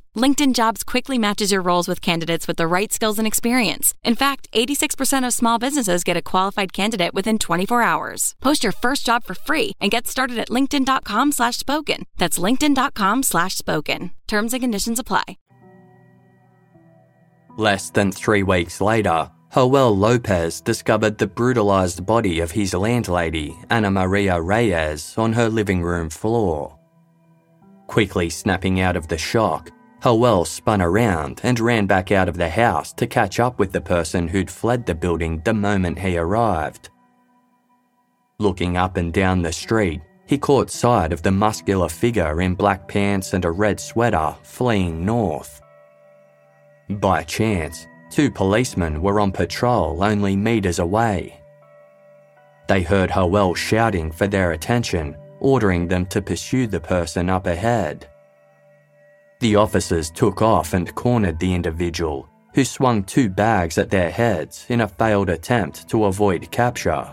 LinkedIn 0.13 0.53
Jobs 0.53 0.83
quickly 0.83 1.17
matches 1.17 1.53
your 1.53 1.61
roles 1.61 1.87
with 1.87 2.01
candidates 2.01 2.45
with 2.45 2.57
the 2.57 2.67
right 2.67 2.91
skills 2.91 3.17
and 3.17 3.25
experience. 3.25 3.93
In 4.03 4.15
fact, 4.15 4.49
86% 4.53 5.25
of 5.25 5.33
small 5.33 5.57
businesses 5.57 6.03
get 6.03 6.17
a 6.17 6.21
qualified 6.21 6.73
candidate 6.73 7.13
within 7.13 7.39
24 7.39 7.81
hours. 7.81 8.35
Post 8.41 8.63
your 8.63 8.73
first 8.73 9.05
job 9.05 9.23
for 9.23 9.35
free 9.35 9.71
and 9.79 9.89
get 9.89 10.07
started 10.07 10.37
at 10.37 10.49
linkedin.com 10.49 11.31
slash 11.31 11.57
spoken. 11.57 12.03
That's 12.17 12.37
linkedin.com 12.37 13.23
slash 13.23 13.55
spoken. 13.55 14.11
Terms 14.27 14.53
and 14.53 14.61
conditions 14.61 14.99
apply. 14.99 15.37
Less 17.57 17.89
than 17.89 18.11
three 18.11 18.43
weeks 18.43 18.81
later, 18.81 19.31
Joel 19.53 19.95
Lopez 19.97 20.59
discovered 20.59 21.17
the 21.17 21.27
brutalized 21.27 22.05
body 22.05 22.39
of 22.41 22.51
his 22.51 22.73
landlady, 22.73 23.55
Ana 23.69 23.91
Maria 23.91 24.41
Reyes, 24.41 25.13
on 25.17 25.31
her 25.33 25.47
living 25.47 25.81
room 25.81 26.09
floor. 26.09 26.77
Quickly 27.87 28.29
snapping 28.29 28.79
out 28.79 28.95
of 28.95 29.09
the 29.09 29.17
shock, 29.17 29.69
Joel 30.03 30.45
spun 30.45 30.81
around 30.81 31.41
and 31.43 31.59
ran 31.59 31.85
back 31.85 32.11
out 32.11 32.27
of 32.27 32.37
the 32.37 32.49
house 32.49 32.91
to 32.93 33.05
catch 33.05 33.39
up 33.39 33.59
with 33.59 33.71
the 33.71 33.81
person 33.81 34.27
who'd 34.27 34.49
fled 34.49 34.85
the 34.85 34.95
building 34.95 35.41
the 35.45 35.53
moment 35.53 35.99
he 35.99 36.17
arrived. 36.17 36.89
Looking 38.39 38.77
up 38.77 38.97
and 38.97 39.13
down 39.13 39.43
the 39.43 39.53
street, 39.53 40.01
he 40.25 40.39
caught 40.39 40.71
sight 40.71 41.13
of 41.13 41.21
the 41.21 41.31
muscular 41.31 41.87
figure 41.89 42.41
in 42.41 42.55
black 42.55 42.87
pants 42.87 43.33
and 43.33 43.45
a 43.45 43.51
red 43.51 43.79
sweater 43.79 44.35
fleeing 44.41 45.05
north. 45.05 45.61
By 46.89 47.23
chance, 47.23 47.85
two 48.09 48.31
policemen 48.31 49.01
were 49.03 49.19
on 49.19 49.31
patrol 49.31 50.03
only 50.03 50.35
metres 50.35 50.79
away. 50.79 51.39
They 52.67 52.81
heard 52.81 53.11
Joel 53.11 53.53
shouting 53.53 54.11
for 54.11 54.25
their 54.25 54.53
attention, 54.53 55.15
ordering 55.39 55.87
them 55.87 56.07
to 56.07 56.21
pursue 56.21 56.65
the 56.65 56.79
person 56.79 57.29
up 57.29 57.45
ahead. 57.45 58.07
The 59.41 59.55
officers 59.55 60.11
took 60.11 60.43
off 60.43 60.73
and 60.75 60.93
cornered 60.93 61.39
the 61.39 61.51
individual, 61.51 62.29
who 62.53 62.63
swung 62.63 63.03
two 63.03 63.27
bags 63.27 63.79
at 63.79 63.89
their 63.89 64.11
heads 64.11 64.67
in 64.69 64.81
a 64.81 64.87
failed 64.87 65.31
attempt 65.31 65.89
to 65.89 66.05
avoid 66.05 66.51
capture. 66.51 67.09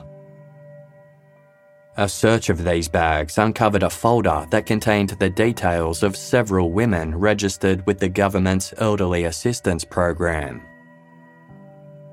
A 1.97 2.06
search 2.06 2.50
of 2.50 2.64
these 2.64 2.87
bags 2.87 3.38
uncovered 3.38 3.82
a 3.82 3.88
folder 3.88 4.47
that 4.50 4.66
contained 4.66 5.08
the 5.08 5.30
details 5.30 6.02
of 6.02 6.18
several 6.18 6.70
women 6.70 7.16
registered 7.18 7.85
with 7.87 7.99
the 7.99 8.11
government's 8.11 8.75
Elderly 8.76 9.25
Assistance 9.25 9.87
Program. 9.87 10.61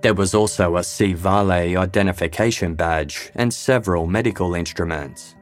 There 0.02 0.14
was 0.14 0.34
also 0.34 0.78
a 0.78 0.84
SIVALE 0.84 1.76
identification 1.78 2.74
badge 2.74 3.32
and 3.36 3.54
several 3.54 4.08
medical 4.08 4.56
instruments. 4.56 5.36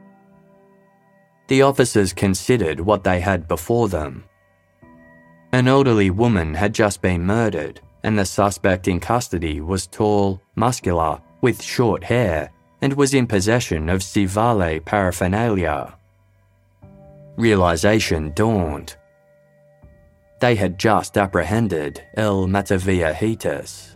The 1.46 1.62
officers 1.62 2.12
considered 2.12 2.80
what 2.80 3.04
they 3.04 3.20
had 3.20 3.46
before 3.46 3.88
them 3.88 4.24
an 5.54 5.68
elderly 5.68 6.10
woman 6.10 6.52
had 6.52 6.74
just 6.74 7.00
been 7.00 7.24
murdered, 7.24 7.80
and 8.02 8.18
the 8.18 8.24
suspect 8.24 8.88
in 8.88 8.98
custody 8.98 9.60
was 9.60 9.86
tall, 9.86 10.40
muscular, 10.56 11.20
with 11.42 11.62
short 11.62 12.02
hair, 12.02 12.50
and 12.82 12.92
was 12.94 13.14
in 13.14 13.24
possession 13.24 13.88
of 13.88 14.02
SIVALE 14.02 14.80
paraphernalia. 14.80 15.94
Realization 17.36 18.32
dawned. 18.34 18.96
They 20.40 20.56
had 20.56 20.76
just 20.76 21.16
apprehended 21.16 22.02
El 22.16 22.48
Mataviejitas. 22.48 23.94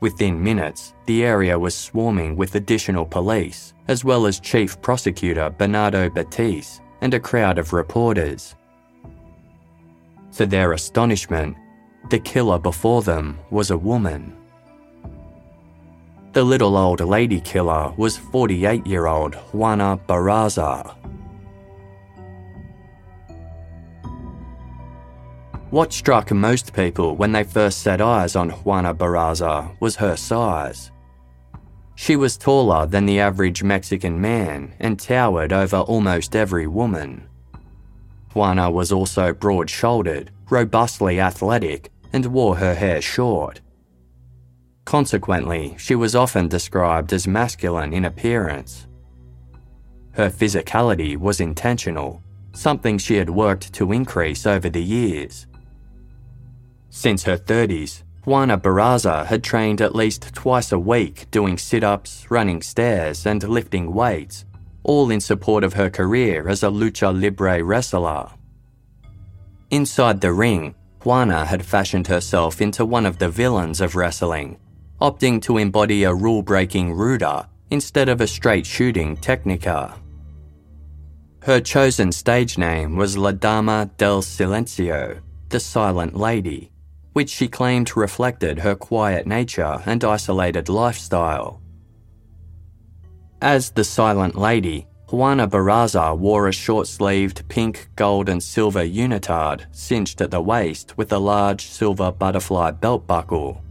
Within 0.00 0.42
minutes, 0.42 0.94
the 1.04 1.22
area 1.22 1.58
was 1.58 1.74
swarming 1.74 2.34
with 2.34 2.54
additional 2.54 3.04
police, 3.04 3.74
as 3.88 4.04
well 4.04 4.24
as 4.24 4.40
Chief 4.40 4.80
Prosecutor 4.80 5.50
Bernardo 5.50 6.08
Batiz 6.08 6.80
and 7.02 7.12
a 7.12 7.20
crowd 7.20 7.58
of 7.58 7.74
reporters. 7.74 8.54
To 10.36 10.44
their 10.44 10.72
astonishment, 10.72 11.56
the 12.10 12.18
killer 12.18 12.58
before 12.58 13.00
them 13.00 13.38
was 13.48 13.70
a 13.70 13.78
woman. 13.78 14.36
The 16.32 16.42
little 16.42 16.76
old 16.76 17.00
lady 17.00 17.40
killer 17.40 17.90
was 17.96 18.18
48 18.18 18.86
year 18.86 19.06
old 19.06 19.34
Juana 19.54 19.98
Barraza. 20.06 20.94
What 25.70 25.94
struck 25.94 26.30
most 26.30 26.74
people 26.74 27.16
when 27.16 27.32
they 27.32 27.44
first 27.44 27.80
set 27.80 28.02
eyes 28.02 28.36
on 28.36 28.50
Juana 28.50 28.94
Barraza 28.94 29.74
was 29.80 29.96
her 29.96 30.16
size. 30.16 30.90
She 31.94 32.14
was 32.14 32.36
taller 32.36 32.84
than 32.84 33.06
the 33.06 33.20
average 33.20 33.62
Mexican 33.62 34.20
man 34.20 34.74
and 34.80 35.00
towered 35.00 35.54
over 35.54 35.78
almost 35.78 36.36
every 36.36 36.66
woman. 36.66 37.26
Juana 38.36 38.70
was 38.70 38.92
also 38.92 39.32
broad 39.32 39.70
shouldered, 39.70 40.30
robustly 40.50 41.18
athletic, 41.18 41.90
and 42.12 42.26
wore 42.26 42.56
her 42.56 42.74
hair 42.74 43.00
short. 43.00 43.62
Consequently, 44.84 45.74
she 45.78 45.94
was 45.94 46.14
often 46.14 46.46
described 46.46 47.14
as 47.14 47.26
masculine 47.26 47.94
in 47.94 48.04
appearance. 48.04 48.86
Her 50.12 50.28
physicality 50.28 51.16
was 51.16 51.40
intentional, 51.40 52.22
something 52.52 52.98
she 52.98 53.16
had 53.16 53.30
worked 53.30 53.72
to 53.72 53.92
increase 53.92 54.46
over 54.46 54.68
the 54.68 54.84
years. 54.84 55.46
Since 56.90 57.22
her 57.24 57.38
30s, 57.38 58.02
Juana 58.26 58.58
Barraza 58.58 59.24
had 59.24 59.42
trained 59.42 59.80
at 59.80 59.94
least 59.94 60.34
twice 60.34 60.72
a 60.72 60.78
week 60.78 61.30
doing 61.30 61.56
sit 61.56 61.82
ups, 61.82 62.26
running 62.30 62.60
stairs, 62.60 63.24
and 63.24 63.42
lifting 63.48 63.94
weights, 63.94 64.44
all 64.86 65.10
in 65.10 65.20
support 65.20 65.64
of 65.64 65.74
her 65.74 65.90
career 65.90 66.48
as 66.48 66.62
a 66.62 66.68
lucha 66.68 67.10
libre 67.12 67.62
wrestler. 67.62 68.28
Inside 69.70 70.20
the 70.20 70.32
ring, 70.32 70.76
Juana 71.04 71.44
had 71.44 71.64
fashioned 71.64 72.06
herself 72.06 72.60
into 72.60 72.84
one 72.84 73.04
of 73.04 73.18
the 73.18 73.28
villains 73.28 73.80
of 73.80 73.96
wrestling, 73.96 74.58
opting 75.00 75.42
to 75.42 75.58
embody 75.58 76.04
a 76.04 76.14
rule 76.14 76.40
breaking 76.40 76.94
ruda 76.94 77.48
instead 77.70 78.08
of 78.08 78.20
a 78.20 78.26
straight 78.26 78.64
shooting 78.64 79.16
technica. 79.16 79.96
Her 81.42 81.60
chosen 81.60 82.12
stage 82.12 82.56
name 82.56 82.96
was 82.96 83.18
La 83.18 83.32
Dama 83.32 83.90
del 83.98 84.22
Silencio, 84.22 85.20
the 85.48 85.60
Silent 85.60 86.16
Lady, 86.16 86.70
which 87.12 87.30
she 87.30 87.48
claimed 87.48 87.96
reflected 87.96 88.60
her 88.60 88.76
quiet 88.76 89.26
nature 89.26 89.82
and 89.84 90.04
isolated 90.04 90.68
lifestyle. 90.68 91.60
As 93.42 93.70
the 93.70 93.84
Silent 93.84 94.34
Lady, 94.34 94.86
Juana 95.12 95.46
Barraza 95.46 96.16
wore 96.16 96.48
a 96.48 96.52
short 96.52 96.86
sleeved 96.88 97.46
pink, 97.48 97.88
gold, 97.94 98.30
and 98.30 98.42
silver 98.42 98.82
unitard 98.82 99.66
cinched 99.72 100.22
at 100.22 100.30
the 100.30 100.40
waist 100.40 100.96
with 100.96 101.12
a 101.12 101.18
large 101.18 101.66
silver 101.66 102.10
butterfly 102.10 102.70
belt 102.70 103.06
buckle. 103.06 103.62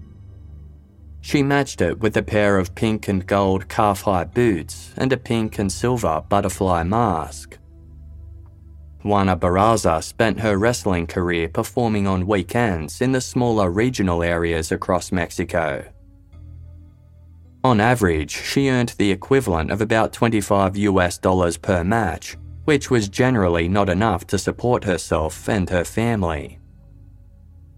She 1.22 1.42
matched 1.42 1.82
it 1.82 2.00
with 2.00 2.16
a 2.16 2.22
pair 2.22 2.60
of 2.60 2.76
pink 2.76 3.08
and 3.08 3.26
gold 3.26 3.68
calf 3.68 4.02
high 4.02 4.26
boots 4.26 4.94
and 4.98 5.12
a 5.12 5.18
pink 5.18 5.58
and 5.58 5.72
silver 5.72 6.22
butterfly 6.30 6.84
mask. 6.84 7.58
Juana 9.04 9.36
Barraza 9.36 10.04
spent 10.04 10.40
her 10.40 10.58
wrestling 10.58 11.08
career 11.08 11.50
performing 11.50 12.06
on 12.06 12.28
weekends 12.28 13.02
in 13.02 13.12
the 13.12 13.22
smaller 13.22 13.72
regional 13.72 14.22
areas 14.22 14.72
across 14.72 15.12
Mexico. 15.12 15.86
On 17.66 17.82
average, 17.82 18.30
she 18.30 18.70
earned 18.70 18.94
the 19.00 19.10
equivalent 19.10 19.72
of 19.72 19.82
about 19.82 20.14
25 20.14 20.78
US 20.78 21.18
dollars 21.18 21.58
per 21.58 21.84
match, 21.84 22.38
which 22.66 22.92
was 22.92 23.10
generally 23.10 23.68
not 23.68 23.90
enough 23.90 24.28
to 24.28 24.38
support 24.38 24.84
herself 24.84 25.50
and 25.50 25.68
her 25.72 25.84
family. 25.84 26.60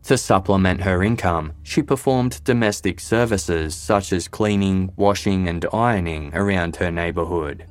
To 0.03 0.17
supplement 0.17 0.81
her 0.81 1.03
income, 1.03 1.53
she 1.63 1.81
performed 1.81 2.43
domestic 2.43 2.99
services 2.99 3.75
such 3.75 4.12
as 4.12 4.27
cleaning, 4.27 4.91
washing, 4.97 5.47
and 5.47 5.65
ironing 5.71 6.31
around 6.35 6.75
her 6.75 6.91
neighbourhood. 6.91 7.65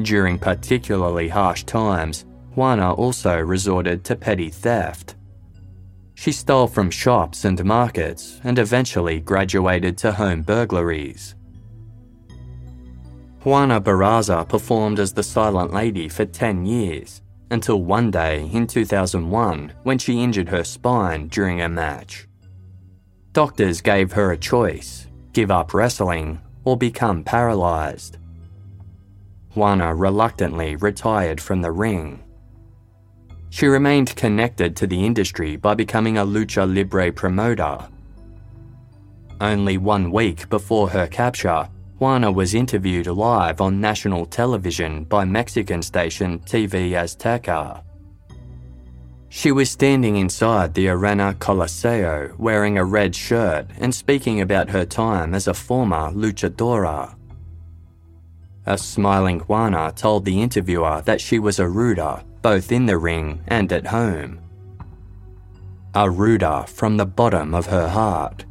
During 0.00 0.38
particularly 0.38 1.26
harsh 1.26 1.64
times, 1.64 2.24
Juana 2.54 2.92
also 2.94 3.36
resorted 3.36 4.04
to 4.04 4.14
petty 4.14 4.48
theft. 4.48 5.16
She 6.22 6.30
stole 6.30 6.68
from 6.68 6.88
shops 6.88 7.44
and 7.44 7.64
markets 7.64 8.40
and 8.44 8.56
eventually 8.56 9.18
graduated 9.18 9.98
to 9.98 10.12
home 10.12 10.42
burglaries. 10.42 11.34
Juana 13.42 13.80
Barraza 13.80 14.48
performed 14.48 15.00
as 15.00 15.12
the 15.12 15.24
Silent 15.24 15.72
Lady 15.72 16.08
for 16.08 16.24
10 16.24 16.64
years, 16.64 17.22
until 17.50 17.82
one 17.82 18.12
day 18.12 18.48
in 18.52 18.68
2001 18.68 19.72
when 19.82 19.98
she 19.98 20.22
injured 20.22 20.48
her 20.48 20.62
spine 20.62 21.26
during 21.26 21.60
a 21.60 21.68
match. 21.68 22.28
Doctors 23.32 23.80
gave 23.80 24.12
her 24.12 24.30
a 24.30 24.38
choice 24.38 25.08
give 25.32 25.50
up 25.50 25.74
wrestling 25.74 26.40
or 26.62 26.76
become 26.76 27.24
paralysed. 27.24 28.18
Juana 29.56 29.92
reluctantly 29.92 30.76
retired 30.76 31.40
from 31.40 31.62
the 31.62 31.72
ring. 31.72 32.22
She 33.52 33.66
remained 33.66 34.16
connected 34.16 34.74
to 34.76 34.86
the 34.86 35.04
industry 35.04 35.56
by 35.56 35.74
becoming 35.74 36.16
a 36.16 36.24
lucha 36.24 36.64
libre 36.64 37.12
promoter. 37.12 37.86
Only 39.42 39.76
one 39.76 40.10
week 40.10 40.48
before 40.48 40.88
her 40.88 41.06
capture, 41.06 41.68
Juana 41.98 42.32
was 42.32 42.54
interviewed 42.54 43.08
live 43.08 43.60
on 43.60 43.78
national 43.78 44.24
television 44.24 45.04
by 45.04 45.26
Mexican 45.26 45.82
station 45.82 46.38
TV 46.38 46.92
Azteca. 46.92 47.82
She 49.28 49.52
was 49.52 49.70
standing 49.70 50.16
inside 50.16 50.72
the 50.72 50.88
Arena 50.88 51.36
Coliseo 51.38 52.34
wearing 52.38 52.78
a 52.78 52.84
red 52.86 53.14
shirt 53.14 53.66
and 53.76 53.94
speaking 53.94 54.40
about 54.40 54.70
her 54.70 54.86
time 54.86 55.34
as 55.34 55.46
a 55.46 55.52
former 55.52 56.10
luchadora. 56.10 57.14
A 58.64 58.78
smiling 58.78 59.40
Juana 59.40 59.92
told 59.94 60.24
the 60.24 60.40
interviewer 60.40 61.02
that 61.04 61.20
she 61.20 61.38
was 61.38 61.58
a 61.58 61.64
ruda, 61.64 62.24
both 62.42 62.72
in 62.72 62.86
the 62.86 62.98
ring 62.98 63.42
and 63.48 63.72
at 63.72 63.86
home. 63.86 64.40
Aruda 65.94 66.68
from 66.68 66.96
the 66.96 67.06
bottom 67.06 67.54
of 67.54 67.66
her 67.66 67.88
heart. 67.88 68.44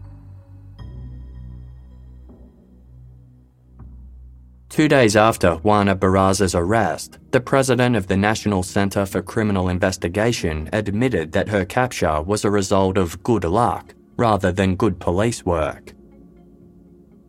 Two 4.69 4.87
days 4.87 5.17
after 5.17 5.55
Juana 5.55 5.95
Barraza's 5.97 6.55
arrest, 6.55 7.19
the 7.31 7.41
president 7.41 7.97
of 7.97 8.07
the 8.07 8.15
National 8.15 8.63
Center 8.63 9.05
for 9.05 9.21
Criminal 9.21 9.67
Investigation 9.67 10.69
admitted 10.71 11.33
that 11.33 11.49
her 11.49 11.65
capture 11.65 12.21
was 12.21 12.45
a 12.45 12.49
result 12.49 12.97
of 12.97 13.21
good 13.21 13.43
luck 13.43 13.93
rather 14.15 14.51
than 14.51 14.77
good 14.77 14.97
police 14.97 15.45
work. 15.45 15.93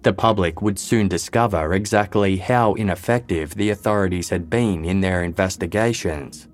The 0.02 0.12
public 0.12 0.62
would 0.62 0.78
soon 0.78 1.08
discover 1.08 1.72
exactly 1.72 2.36
how 2.36 2.74
ineffective 2.74 3.54
the 3.54 3.70
authorities 3.70 4.28
had 4.28 4.48
been 4.48 4.84
in 4.84 5.00
their 5.00 5.24
investigations. 5.24 6.48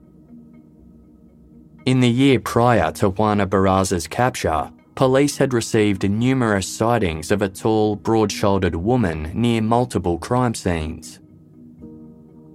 In 1.89 2.01
the 2.01 2.11
year 2.11 2.39
prior 2.39 2.93
to 2.93 3.09
Juana 3.09 3.47
Barraza's 3.47 4.07
capture, 4.07 4.71
police 4.95 5.39
had 5.39 5.55
received 5.55 6.07
numerous 6.07 6.69
sightings 6.69 7.31
of 7.31 7.41
a 7.41 7.49
tall, 7.49 7.97
broad 7.97 8.31
shouldered 8.31 8.75
woman 8.75 9.33
near 9.33 9.63
multiple 9.63 10.19
crime 10.19 10.55
scenes. 10.55 11.19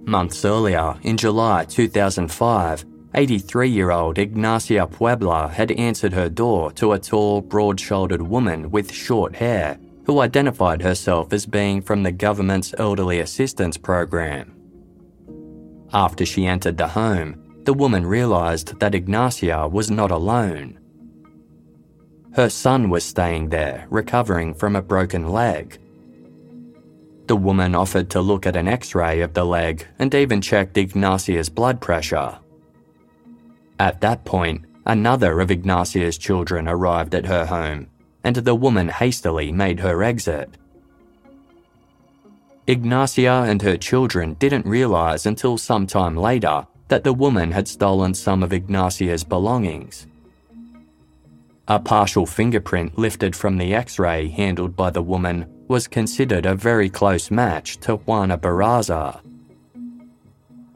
Months 0.04 0.44
earlier, 0.44 0.94
in 1.02 1.16
July 1.16 1.64
2005, 1.64 2.84
83 3.12 3.68
year 3.68 3.90
old 3.90 4.18
Ignacia 4.18 4.86
Puebla 4.86 5.48
had 5.48 5.72
answered 5.72 6.12
her 6.12 6.28
door 6.28 6.70
to 6.74 6.92
a 6.92 6.98
tall, 7.00 7.40
broad 7.40 7.80
shouldered 7.80 8.22
woman 8.22 8.70
with 8.70 8.92
short 8.92 9.34
hair 9.34 9.80
who 10.06 10.20
identified 10.20 10.80
herself 10.80 11.32
as 11.32 11.44
being 11.44 11.82
from 11.82 12.04
the 12.04 12.12
government's 12.12 12.72
elderly 12.78 13.18
assistance 13.18 13.76
program. 13.76 14.54
After 15.92 16.24
she 16.24 16.46
entered 16.46 16.76
the 16.78 16.86
home, 16.86 17.43
the 17.64 17.74
woman 17.74 18.06
realised 18.06 18.78
that 18.80 18.94
Ignacia 18.94 19.66
was 19.68 19.90
not 19.90 20.10
alone. 20.10 20.78
Her 22.34 22.50
son 22.50 22.90
was 22.90 23.04
staying 23.04 23.48
there, 23.48 23.86
recovering 23.90 24.54
from 24.54 24.76
a 24.76 24.82
broken 24.82 25.28
leg. 25.28 25.78
The 27.26 27.36
woman 27.36 27.74
offered 27.74 28.10
to 28.10 28.20
look 28.20 28.46
at 28.46 28.56
an 28.56 28.68
x 28.68 28.94
ray 28.94 29.20
of 29.22 29.32
the 29.32 29.44
leg 29.44 29.86
and 29.98 30.14
even 30.14 30.42
checked 30.42 30.76
Ignacia's 30.76 31.48
blood 31.48 31.80
pressure. 31.80 32.38
At 33.80 34.00
that 34.02 34.24
point, 34.24 34.66
another 34.84 35.40
of 35.40 35.50
Ignacia's 35.50 36.18
children 36.18 36.68
arrived 36.68 37.14
at 37.14 37.26
her 37.26 37.46
home 37.46 37.88
and 38.24 38.36
the 38.36 38.54
woman 38.54 38.88
hastily 38.88 39.52
made 39.52 39.80
her 39.80 40.02
exit. 40.02 40.50
Ignacia 42.66 43.44
and 43.46 43.60
her 43.62 43.76
children 43.76 44.34
didn't 44.34 44.66
realize 44.66 45.26
until 45.26 45.56
some 45.58 45.86
time 45.86 46.16
later 46.16 46.66
that 46.88 47.04
the 47.04 47.12
woman 47.12 47.50
had 47.50 47.68
stolen 47.68 48.14
some 48.14 48.42
of 48.42 48.52
Ignacia's 48.52 49.24
belongings. 49.24 50.06
A 51.66 51.78
partial 51.78 52.26
fingerprint 52.26 52.98
lifted 52.98 53.34
from 53.34 53.56
the 53.56 53.74
x 53.74 53.98
ray 53.98 54.28
handled 54.28 54.76
by 54.76 54.90
the 54.90 55.02
woman 55.02 55.46
was 55.66 55.86
considered 55.88 56.44
a 56.44 56.54
very 56.54 56.90
close 56.90 57.30
match 57.30 57.78
to 57.78 57.96
Juana 57.96 58.36
Barraza. 58.36 59.20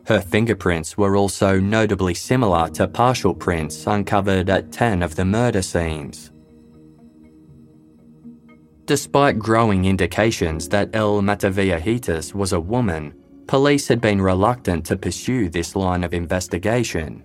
Her 0.07 0.23
fingerprints 0.23 0.97
were 0.97 1.17
also 1.17 1.61
notably 1.61 2.15
similar 2.15 2.71
to 2.71 2.89
partial 2.89 3.35
prints 3.35 3.87
uncovered 3.87 4.49
at 4.49 4.73
10 4.73 5.03
of 5.03 5.15
the 5.15 5.27
murder 5.27 5.61
scenes. 5.61 6.33
Despite 8.87 9.39
growing 9.39 9.85
indications 9.85 10.71
that 10.71 10.89
El 10.95 11.21
Mataviejitas 11.21 12.33
was 12.33 12.55
a 12.55 12.61
woman, 12.61 13.13
police 13.49 13.89
had 13.89 14.01
been 14.01 14.21
reluctant 14.21 14.85
to 14.85 14.97
pursue 14.97 15.49
this 15.49 15.75
line 15.75 16.05
of 16.05 16.13
investigation. 16.13 17.25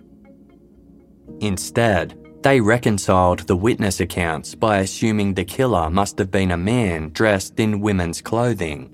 Instead, 1.40 2.18
they 2.42 2.60
reconciled 2.60 3.40
the 3.40 3.56
witness 3.56 4.00
accounts 4.00 4.54
by 4.54 4.78
assuming 4.78 5.34
the 5.34 5.44
killer 5.44 5.90
must 5.90 6.18
have 6.18 6.30
been 6.30 6.50
a 6.50 6.56
man 6.56 7.10
dressed 7.10 7.60
in 7.60 7.80
women's 7.80 8.22
clothing. 8.22 8.90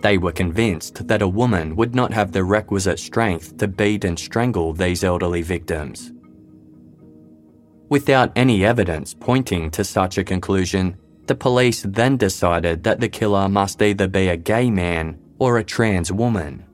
They 0.00 0.18
were 0.18 0.32
convinced 0.32 1.08
that 1.08 1.22
a 1.22 1.28
woman 1.28 1.74
would 1.74 1.94
not 1.96 2.12
have 2.12 2.30
the 2.30 2.44
requisite 2.44 3.00
strength 3.00 3.56
to 3.58 3.66
beat 3.66 4.04
and 4.04 4.16
strangle 4.16 4.72
these 4.72 5.02
elderly 5.02 5.42
victims. 5.42 6.12
Without 7.88 8.30
any 8.36 8.64
evidence 8.64 9.14
pointing 9.14 9.70
to 9.72 9.82
such 9.82 10.18
a 10.18 10.24
conclusion, 10.24 10.96
the 11.26 11.34
police 11.34 11.82
then 11.82 12.16
decided 12.16 12.84
that 12.84 13.00
the 13.00 13.08
killer 13.08 13.48
must 13.48 13.82
either 13.82 14.06
be 14.06 14.28
a 14.28 14.36
gay 14.36 14.70
man 14.70 15.18
or 15.38 15.58
a 15.58 15.64
trans 15.64 16.12
woman. 16.12 16.64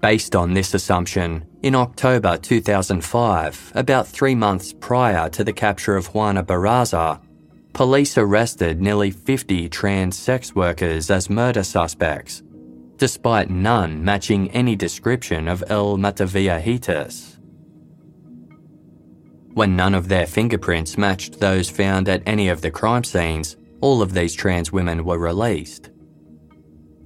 Based 0.00 0.34
on 0.34 0.54
this 0.54 0.72
assumption, 0.72 1.44
in 1.62 1.74
October 1.74 2.38
2005, 2.38 3.72
about 3.74 4.08
three 4.08 4.34
months 4.34 4.72
prior 4.72 5.28
to 5.28 5.44
the 5.44 5.52
capture 5.52 5.94
of 5.94 6.06
Juana 6.14 6.42
Barraza, 6.42 7.20
police 7.74 8.16
arrested 8.16 8.80
nearly 8.80 9.10
50 9.10 9.68
trans 9.68 10.18
sex 10.18 10.54
workers 10.54 11.10
as 11.10 11.28
murder 11.28 11.62
suspects, 11.62 12.42
despite 12.96 13.50
none 13.50 14.02
matching 14.02 14.50
any 14.52 14.74
description 14.74 15.48
of 15.48 15.62
El 15.68 15.98
Mataviejitas. 15.98 17.36
When 19.52 19.76
none 19.76 19.94
of 19.94 20.08
their 20.08 20.26
fingerprints 20.26 20.96
matched 20.96 21.40
those 21.40 21.68
found 21.68 22.08
at 22.08 22.22
any 22.24 22.48
of 22.48 22.62
the 22.62 22.70
crime 22.70 23.04
scenes, 23.04 23.56
all 23.82 24.00
of 24.00 24.14
these 24.14 24.34
trans 24.34 24.72
women 24.72 25.04
were 25.04 25.18
released. 25.18 25.89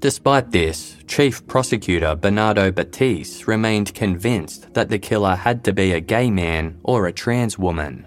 Despite 0.04 0.50
this, 0.50 0.98
Chief 1.06 1.46
Prosecutor 1.46 2.14
Bernardo 2.14 2.70
Batiz 2.70 3.46
remained 3.46 3.94
convinced 3.94 4.74
that 4.74 4.90
the 4.90 4.98
killer 4.98 5.34
had 5.34 5.64
to 5.64 5.72
be 5.72 5.92
a 5.92 6.00
gay 6.00 6.28
man 6.30 6.78
or 6.82 7.06
a 7.06 7.12
trans 7.12 7.58
woman. 7.58 8.06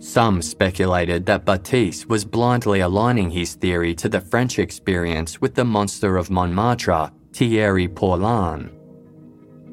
Some 0.00 0.42
speculated 0.42 1.26
that 1.26 1.44
Batiz 1.44 2.06
was 2.06 2.24
blindly 2.24 2.80
aligning 2.80 3.30
his 3.30 3.54
theory 3.54 3.94
to 3.94 4.08
the 4.08 4.20
French 4.20 4.58
experience 4.58 5.40
with 5.40 5.54
the 5.54 5.64
monster 5.64 6.16
of 6.16 6.28
Montmartre, 6.28 7.12
Thierry 7.32 7.86
Paulin. 7.86 8.72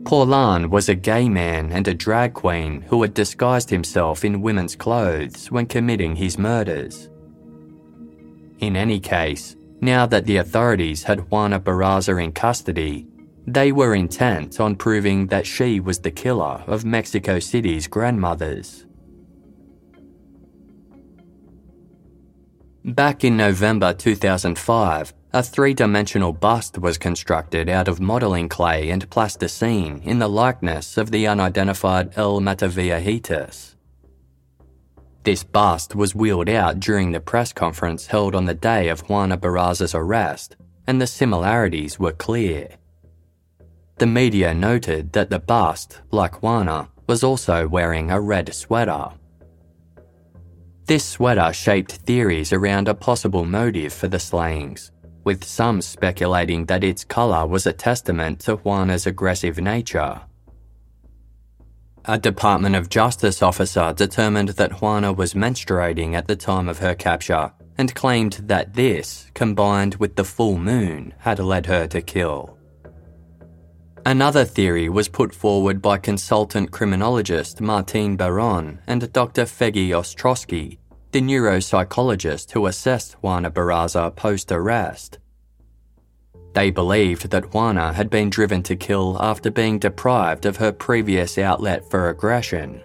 Paulin 0.06 0.70
was 0.70 0.88
a 0.88 0.94
gay 0.94 1.28
man 1.28 1.72
and 1.72 1.88
a 1.88 1.96
drag 1.96 2.36
queen 2.36 2.82
who 2.82 3.02
had 3.02 3.16
disguised 3.16 3.72
himself 3.72 4.24
in 4.24 4.44
women's 4.44 4.76
clothes 4.76 5.50
when 5.50 5.66
committing 5.66 6.16
his 6.16 6.38
murders. 6.38 7.10
In 8.60 8.76
any 8.76 9.00
case, 9.00 9.56
now 9.84 10.06
that 10.06 10.26
the 10.26 10.38
authorities 10.38 11.04
had 11.04 11.30
Juana 11.30 11.60
Barraza 11.60 12.24
in 12.24 12.32
custody, 12.32 13.08
they 13.46 13.72
were 13.72 13.94
intent 13.94 14.60
on 14.60 14.76
proving 14.76 15.28
that 15.28 15.46
she 15.46 15.80
was 15.80 16.00
the 16.00 16.12
killer 16.12 16.64
of 16.66 16.86
Mexico 16.86 17.40
City's 17.40 17.88
grandmothers. 17.88 18.86
Back 22.86 23.24
in 23.24 23.38
November 23.38 23.94
2005, 23.94 25.14
a 25.34 25.44
three 25.44 25.74
dimensional 25.74 26.32
bust 26.32 26.78
was 26.78 26.98
constructed 26.98 27.68
out 27.68 27.88
of 27.88 28.00
modelling 28.00 28.48
clay 28.50 28.90
and 28.90 29.10
plasticine 29.10 30.02
in 30.04 30.20
the 30.20 30.28
likeness 30.28 30.98
of 30.98 31.12
the 31.12 31.26
unidentified 31.28 32.12
El 32.18 32.40
Mataviejitas. 32.40 33.76
This 35.24 35.44
bust 35.44 35.96
was 35.96 36.14
wheeled 36.14 36.50
out 36.50 36.82
during 36.82 37.12
the 37.12 37.22
press 37.22 37.54
conference 37.54 38.08
held 38.08 38.36
on 38.36 38.46
the 38.46 38.54
day 38.54 38.90
of 38.90 39.08
Juana 39.10 39.38
Barraza's 39.38 39.96
arrest, 39.96 40.58
and 40.86 41.00
the 41.00 41.08
similarities 41.08 41.98
were 41.98 42.12
clear. 42.12 42.68
The 44.00 44.06
media 44.06 44.54
noted 44.54 45.14
that 45.14 45.30
the 45.30 45.40
bust, 45.40 46.02
like 46.12 46.42
Juana, 46.42 46.90
was 47.08 47.24
also 47.24 47.68
wearing 47.70 48.12
a 48.12 48.20
red 48.20 48.54
sweater. 48.54 49.12
This 50.88 51.06
sweater 51.06 51.54
shaped 51.54 51.94
theories 51.94 52.52
around 52.52 52.90
a 52.90 52.94
possible 52.94 53.46
motive 53.46 53.94
for 53.94 54.10
the 54.10 54.20
slayings, 54.20 54.92
with 55.24 55.46
some 55.46 55.82
speculating 55.82 56.66
that 56.66 56.84
its 56.84 57.06
colour 57.06 57.48
was 57.48 57.66
a 57.66 57.72
testament 57.72 58.42
to 58.42 58.58
Juana's 58.58 59.08
aggressive 59.08 59.58
nature. 59.58 60.20
A 62.06 62.18
Department 62.18 62.76
of 62.76 62.90
Justice 62.90 63.42
officer 63.42 63.94
determined 63.94 64.50
that 64.50 64.82
Juana 64.82 65.14
was 65.14 65.34
menstruating 65.34 66.14
at 66.14 66.28
the 66.28 66.36
time 66.36 66.68
of 66.68 66.80
her 66.80 66.96
capture 66.96 67.52
and 67.78 67.96
claimed 67.96 68.34
that 68.44 68.74
this, 68.74 69.32
combined 69.34 69.96
with 69.96 70.16
the 70.16 70.26
full 70.26 70.58
moon, 70.58 71.14
had 71.20 71.40
led 71.40 71.66
her 71.66 71.88
to 71.88 72.02
kill. 72.02 72.58
Another 74.06 74.44
theory 74.44 74.90
was 74.90 75.08
put 75.08 75.34
forward 75.34 75.82
by 75.82 75.98
consultant 75.98 76.72
criminologist 76.72 77.62
Martine 77.62 78.18
Baron 78.18 78.80
and 78.86 79.12
Dr. 79.14 79.44
Feggy 79.44 79.90
Ostrosky 79.90 80.78
the 81.14 81.22
neuropsychologist 81.22 82.52
who 82.52 82.66
assessed 82.66 83.14
Juana 83.22 83.52
Barraza 83.52 84.16
post 84.16 84.52
arrest. 84.52 85.20
They 86.54 86.70
believed 86.70 87.30
that 87.32 87.54
Juana 87.54 87.92
had 87.92 88.10
been 88.10 88.30
driven 88.30 88.62
to 88.64 88.76
kill 88.76 89.18
after 89.20 89.50
being 89.50 89.80
deprived 89.80 90.46
of 90.46 90.58
her 90.58 90.72
previous 90.72 91.38
outlet 91.38 91.90
for 91.90 92.10
aggression. 92.10 92.84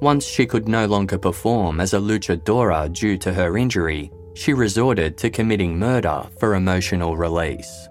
Once 0.00 0.24
she 0.24 0.46
could 0.46 0.68
no 0.68 0.86
longer 0.86 1.18
perform 1.18 1.80
as 1.80 1.92
a 1.92 1.98
luchadora 1.98 2.90
due 2.92 3.18
to 3.18 3.32
her 3.32 3.58
injury, 3.58 4.10
she 4.34 4.54
resorted 4.54 5.18
to 5.18 5.28
committing 5.28 5.78
murder 5.78 6.24
for 6.38 6.54
emotional 6.54 7.16
release. 7.16 7.88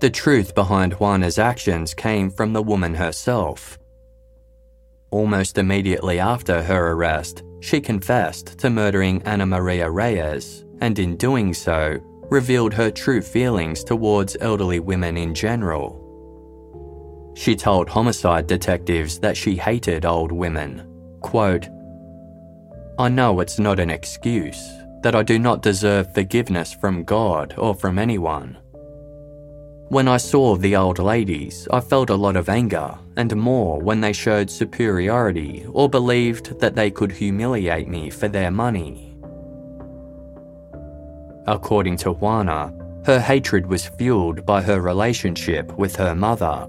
The 0.00 0.10
truth 0.10 0.54
behind 0.54 0.94
Juana's 0.94 1.38
actions 1.38 1.94
came 1.94 2.28
from 2.28 2.52
the 2.52 2.62
woman 2.62 2.92
herself. 2.92 3.78
Almost 5.12 5.58
immediately 5.58 6.18
after 6.18 6.60
her 6.62 6.90
arrest, 6.90 7.44
she 7.60 7.80
confessed 7.80 8.58
to 8.58 8.68
murdering 8.68 9.22
Ana 9.22 9.46
Maria 9.46 9.88
Reyes, 9.88 10.64
and 10.80 10.98
in 10.98 11.16
doing 11.16 11.54
so, 11.54 12.00
revealed 12.32 12.72
her 12.72 12.90
true 12.90 13.20
feelings 13.20 13.84
towards 13.84 14.38
elderly 14.40 14.80
women 14.80 15.16
in 15.18 15.34
general. 15.34 16.00
She 17.34 17.54
told 17.54 17.88
homicide 17.88 18.46
detectives 18.46 19.18
that 19.20 19.36
she 19.36 19.54
hated 19.54 20.06
old 20.06 20.32
women. 20.32 20.88
Quote, 21.20 21.68
I 22.98 23.08
know 23.08 23.40
it's 23.40 23.58
not 23.58 23.78
an 23.78 23.90
excuse, 23.90 24.62
that 25.02 25.14
I 25.14 25.22
do 25.22 25.38
not 25.38 25.62
deserve 25.62 26.14
forgiveness 26.14 26.72
from 26.72 27.04
God 27.04 27.54
or 27.58 27.74
from 27.74 27.98
anyone. 27.98 28.56
When 29.88 30.08
I 30.08 30.16
saw 30.16 30.56
the 30.56 30.74
old 30.74 30.98
ladies, 30.98 31.68
I 31.70 31.80
felt 31.80 32.08
a 32.08 32.16
lot 32.16 32.36
of 32.36 32.48
anger, 32.48 32.96
and 33.18 33.36
more 33.36 33.78
when 33.78 34.00
they 34.00 34.14
showed 34.14 34.50
superiority 34.50 35.66
or 35.70 35.88
believed 35.88 36.58
that 36.60 36.74
they 36.74 36.90
could 36.90 37.12
humiliate 37.12 37.88
me 37.88 38.08
for 38.08 38.28
their 38.28 38.50
money. 38.50 39.11
According 41.46 41.96
to 41.98 42.12
Juana, 42.12 42.72
her 43.04 43.18
hatred 43.18 43.66
was 43.66 43.86
fueled 43.86 44.46
by 44.46 44.62
her 44.62 44.80
relationship 44.80 45.76
with 45.76 45.96
her 45.96 46.14
mother. 46.14 46.68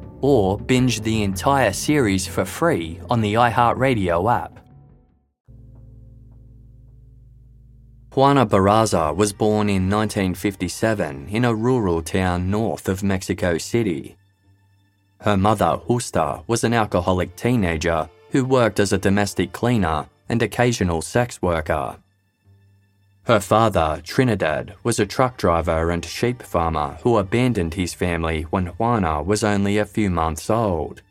or 0.21 0.57
binge 0.57 1.01
the 1.01 1.23
entire 1.23 1.73
series 1.73 2.25
for 2.25 2.45
free 2.45 2.99
on 3.09 3.21
the 3.21 3.33
iHeartRadio 3.33 4.31
app. 4.31 4.59
Juana 8.13 8.45
Barraza 8.45 9.15
was 9.15 9.31
born 9.31 9.69
in 9.69 9.89
1957 9.89 11.29
in 11.29 11.45
a 11.45 11.55
rural 11.55 12.01
town 12.01 12.51
north 12.51 12.89
of 12.89 13.03
Mexico 13.03 13.57
City. 13.57 14.17
Her 15.21 15.37
mother, 15.37 15.79
Justa, 15.87 16.43
was 16.47 16.63
an 16.63 16.73
alcoholic 16.73 17.35
teenager 17.37 18.09
who 18.31 18.43
worked 18.43 18.79
as 18.79 18.91
a 18.91 18.97
domestic 18.97 19.53
cleaner 19.53 20.07
and 20.27 20.41
occasional 20.41 21.01
sex 21.01 21.41
worker. 21.41 22.00
Her 23.25 23.39
father, 23.39 24.01
Trinidad, 24.03 24.73
was 24.83 24.99
a 24.99 25.05
truck 25.05 25.37
driver 25.37 25.91
and 25.91 26.03
sheep 26.03 26.41
farmer 26.41 26.97
who 27.03 27.17
abandoned 27.17 27.75
his 27.75 27.93
family 27.93 28.43
when 28.49 28.67
Juana 28.67 29.21
was 29.21 29.43
only 29.43 29.77
a 29.77 29.85
few 29.85 30.09
months 30.09 30.49
old. 30.49 31.03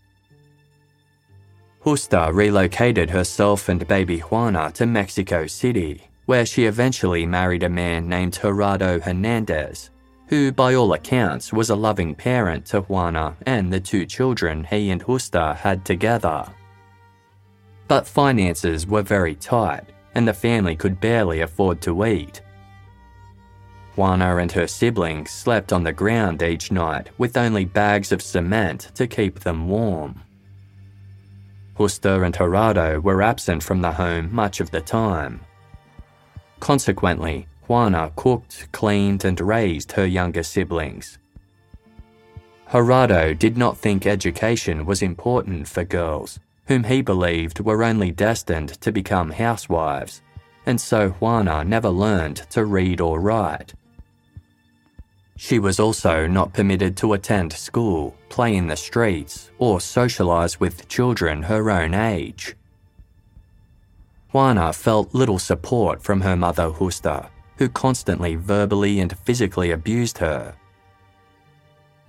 Justa 1.85 2.31
relocated 2.33 3.11
herself 3.11 3.69
and 3.69 3.87
baby 3.87 4.19
Juana 4.19 4.73
to 4.73 4.87
Mexico 4.87 5.47
City, 5.47 6.03
where 6.27 6.45
she 6.45 6.65
eventually 6.65 7.25
married 7.27 7.63
a 7.63 7.69
man 7.69 8.09
named 8.09 8.39
Gerardo 8.41 8.99
Hernandez, 8.99 9.91
who, 10.27 10.51
by 10.51 10.75
all 10.75 10.93
accounts, 10.93 11.53
was 11.53 11.71
a 11.71 11.77
loving 11.77 12.15
parent 12.15 12.67
to 12.67 12.81
Juana 12.83 13.37
and 13.47 13.73
the 13.73 13.81
two 13.81 14.05
children 14.05 14.65
he 14.65 14.91
and 14.91 15.03
Justa 15.07 15.55
had 15.55 15.85
together. 15.85 16.45
But 17.87 18.07
finances 18.07 18.87
were 18.87 19.03
very 19.03 19.37
tight 19.37 19.85
and 20.15 20.27
the 20.27 20.35
family 20.35 20.77
could 20.77 21.01
barely 21.01 21.41
afford 21.41 21.81
to 21.83 22.05
eat. 22.05 22.43
Juana 23.97 24.37
and 24.37 24.51
her 24.53 24.67
siblings 24.67 25.31
slept 25.31 25.73
on 25.73 25.83
the 25.83 25.93
ground 25.93 26.43
each 26.43 26.73
night 26.73 27.11
with 27.19 27.37
only 27.37 27.65
bags 27.65 28.13
of 28.13 28.23
cement 28.23 28.91
to 28.95 29.07
keep 29.07 29.41
them 29.41 29.69
warm. 29.69 30.23
Justa 31.77 32.23
and 32.23 32.35
Gerardo 32.35 33.01
were 33.01 33.23
absent 33.23 33.63
from 33.63 33.81
the 33.81 33.93
home 33.93 34.35
much 34.35 34.61
of 34.61 34.71
the 34.71 34.81
time. 34.81 35.41
Consequently, 36.61 37.47
Juana 37.67 38.13
cooked, 38.17 38.69
cleaned, 38.73 39.25
and 39.25 39.41
raised 39.41 39.93
her 39.93 40.07
younger 40.07 40.43
siblings. 40.43 41.19
Gerardo 42.71 43.35
did 43.35 43.57
not 43.57 43.79
think 43.79 44.07
education 44.07 44.87
was 44.87 45.03
important 45.03 45.67
for 45.67 45.85
girls 45.85 46.39
whom 46.71 46.85
he 46.85 47.03
believed 47.03 47.59
were 47.59 47.83
only 47.83 48.13
destined 48.13 48.69
to 48.81 48.93
become 48.93 49.29
housewives, 49.29 50.23
and 50.67 50.81
so 50.81 51.09
Juana 51.19 51.65
never 51.65 51.89
learned 51.89 52.37
to 52.49 52.65
read 52.65 53.01
or 53.01 53.19
write. 53.19 53.75
She 55.37 55.59
was 55.59 55.81
also 55.81 56.29
not 56.29 56.53
permitted 56.53 56.97
to 56.99 57.15
attend 57.15 57.53
school, 57.53 58.17
play 58.29 58.55
in 58.55 58.69
the 58.69 58.77
streets, 58.77 59.51
or 59.59 59.79
socialise 59.79 60.61
with 60.61 60.87
children 60.87 61.43
her 61.43 61.73
own 61.73 61.93
age. 61.93 62.55
Juana 64.33 64.73
felt 64.73 65.13
little 65.13 65.41
support 65.41 66.01
from 66.01 66.21
her 66.21 66.37
mother 66.37 66.71
Justa, 66.71 67.31
who 67.57 67.69
constantly 67.69 68.37
verbally 68.37 69.01
and 69.01 69.19
physically 69.19 69.73
abused 69.73 70.19
her. 70.19 70.55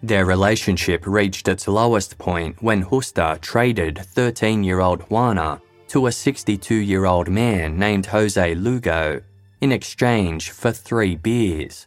Their 0.03 0.25
relationship 0.25 1.05
reached 1.05 1.47
its 1.47 1.67
lowest 1.67 2.17
point 2.17 2.61
when 2.61 2.87
Justa 2.89 3.37
traded 3.39 3.99
13 3.99 4.63
year 4.63 4.79
old 4.79 5.01
Juana 5.11 5.61
to 5.89 6.07
a 6.07 6.11
62 6.11 6.73
year 6.73 7.05
old 7.05 7.29
man 7.29 7.77
named 7.77 8.07
Jose 8.07 8.55
Lugo 8.55 9.21
in 9.61 9.71
exchange 9.71 10.49
for 10.49 10.71
three 10.71 11.15
beers. 11.15 11.85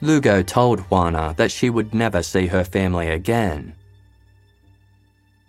Lugo 0.00 0.42
told 0.42 0.80
Juana 0.90 1.34
that 1.36 1.52
she 1.52 1.70
would 1.70 1.94
never 1.94 2.22
see 2.22 2.46
her 2.46 2.64
family 2.64 3.10
again. 3.10 3.74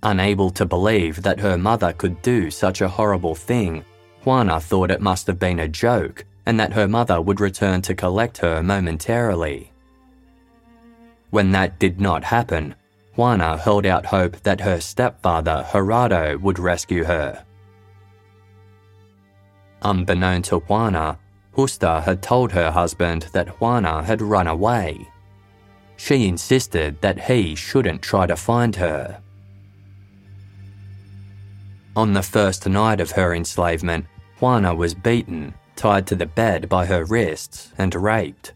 Unable 0.03 0.49
to 0.51 0.65
believe 0.65 1.21
that 1.23 1.39
her 1.39 1.57
mother 1.57 1.93
could 1.93 2.21
do 2.21 2.51
such 2.51 2.81
a 2.81 2.89
horrible 2.89 3.33
thing, 3.33 3.83
Juana 4.23 4.59
thought 4.59 4.91
it 4.91 5.01
must 5.01 5.25
have 5.27 5.39
been 5.39 5.59
a 5.59 5.67
joke 5.67 6.25
and 6.45 6.59
that 6.59 6.73
her 6.73 6.87
mother 6.87 7.21
would 7.21 7.39
return 7.39 7.81
to 7.83 7.95
collect 7.95 8.37
her 8.39 8.61
momentarily. 8.61 9.70
When 11.31 11.51
that 11.51 11.79
did 11.79 11.99
not 11.99 12.25
happen, 12.25 12.75
Juana 13.15 13.57
held 13.57 13.85
out 13.85 14.05
hope 14.05 14.41
that 14.43 14.61
her 14.61 14.79
stepfather, 14.79 15.65
Gerardo, 15.71 16.37
would 16.37 16.59
rescue 16.59 17.05
her. 17.05 17.43
Unbeknown 19.81 20.43
to 20.43 20.59
Juana, 20.59 21.17
Justa 21.55 22.01
had 22.01 22.21
told 22.21 22.51
her 22.51 22.71
husband 22.71 23.27
that 23.33 23.59
Juana 23.59 24.03
had 24.03 24.21
run 24.21 24.47
away. 24.47 25.07
She 25.97 26.27
insisted 26.27 27.01
that 27.01 27.23
he 27.23 27.55
shouldn't 27.55 28.01
try 28.01 28.25
to 28.27 28.35
find 28.35 28.75
her. 28.75 29.21
On 31.95 32.13
the 32.13 32.23
first 32.23 32.67
night 32.67 33.01
of 33.01 33.11
her 33.11 33.33
enslavement, 33.33 34.05
Juana 34.39 34.73
was 34.73 34.93
beaten, 34.93 35.53
tied 35.75 36.07
to 36.07 36.15
the 36.15 36.25
bed 36.25 36.69
by 36.69 36.85
her 36.85 37.03
wrists, 37.05 37.71
and 37.77 37.93
raped. 37.93 38.53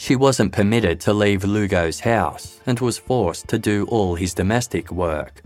She 0.00 0.14
wasn't 0.14 0.52
permitted 0.52 1.00
to 1.00 1.12
leave 1.12 1.42
Lugo's 1.42 1.98
house 1.98 2.60
and 2.64 2.78
was 2.78 2.98
forced 2.98 3.48
to 3.48 3.58
do 3.58 3.84
all 3.86 4.14
his 4.14 4.32
domestic 4.32 4.92
work. 4.92 5.42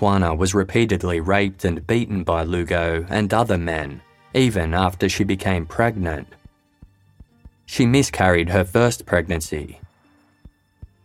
Juana 0.00 0.34
was 0.34 0.54
repeatedly 0.54 1.20
raped 1.20 1.66
and 1.66 1.86
beaten 1.86 2.24
by 2.24 2.44
Lugo 2.44 3.04
and 3.10 3.34
other 3.34 3.58
men, 3.58 4.00
even 4.32 4.72
after 4.72 5.06
she 5.06 5.22
became 5.22 5.66
pregnant. 5.66 6.28
She 7.66 7.84
miscarried 7.84 8.48
her 8.48 8.64
first 8.64 9.04
pregnancy. 9.04 9.80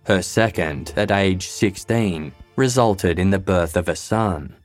Her 0.05 0.21
second, 0.21 0.93
at 0.95 1.11
age 1.11 1.49
16, 1.49 2.31
resulted 2.55 3.19
in 3.19 3.31
the 3.31 3.39
birth 3.39 3.75
of 3.75 3.89
a 3.89 3.95
son. 3.97 4.55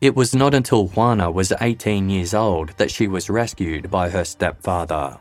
It 0.00 0.16
was 0.16 0.34
not 0.34 0.54
until 0.54 0.88
Juana 0.88 1.30
was 1.30 1.52
18 1.60 2.08
years 2.08 2.32
old 2.32 2.70
that 2.78 2.90
she 2.90 3.06
was 3.06 3.28
rescued 3.28 3.90
by 3.90 4.08
her 4.08 4.24
stepfather. 4.24 5.18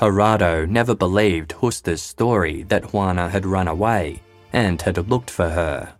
Gerardo 0.00 0.64
never 0.64 0.94
believed 0.94 1.54
Justa's 1.60 2.00
story 2.00 2.62
that 2.64 2.94
Juana 2.94 3.28
had 3.28 3.44
run 3.44 3.68
away 3.68 4.22
and 4.50 4.80
had 4.80 4.96
looked 5.10 5.28
for 5.28 5.50
her. 5.50 5.92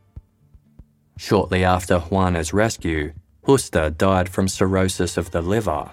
Shortly 1.18 1.64
after 1.64 1.98
Juana's 1.98 2.54
rescue, 2.54 3.12
Justa 3.46 3.90
died 3.90 4.30
from 4.30 4.48
cirrhosis 4.48 5.18
of 5.18 5.30
the 5.32 5.42
liver. 5.42 5.90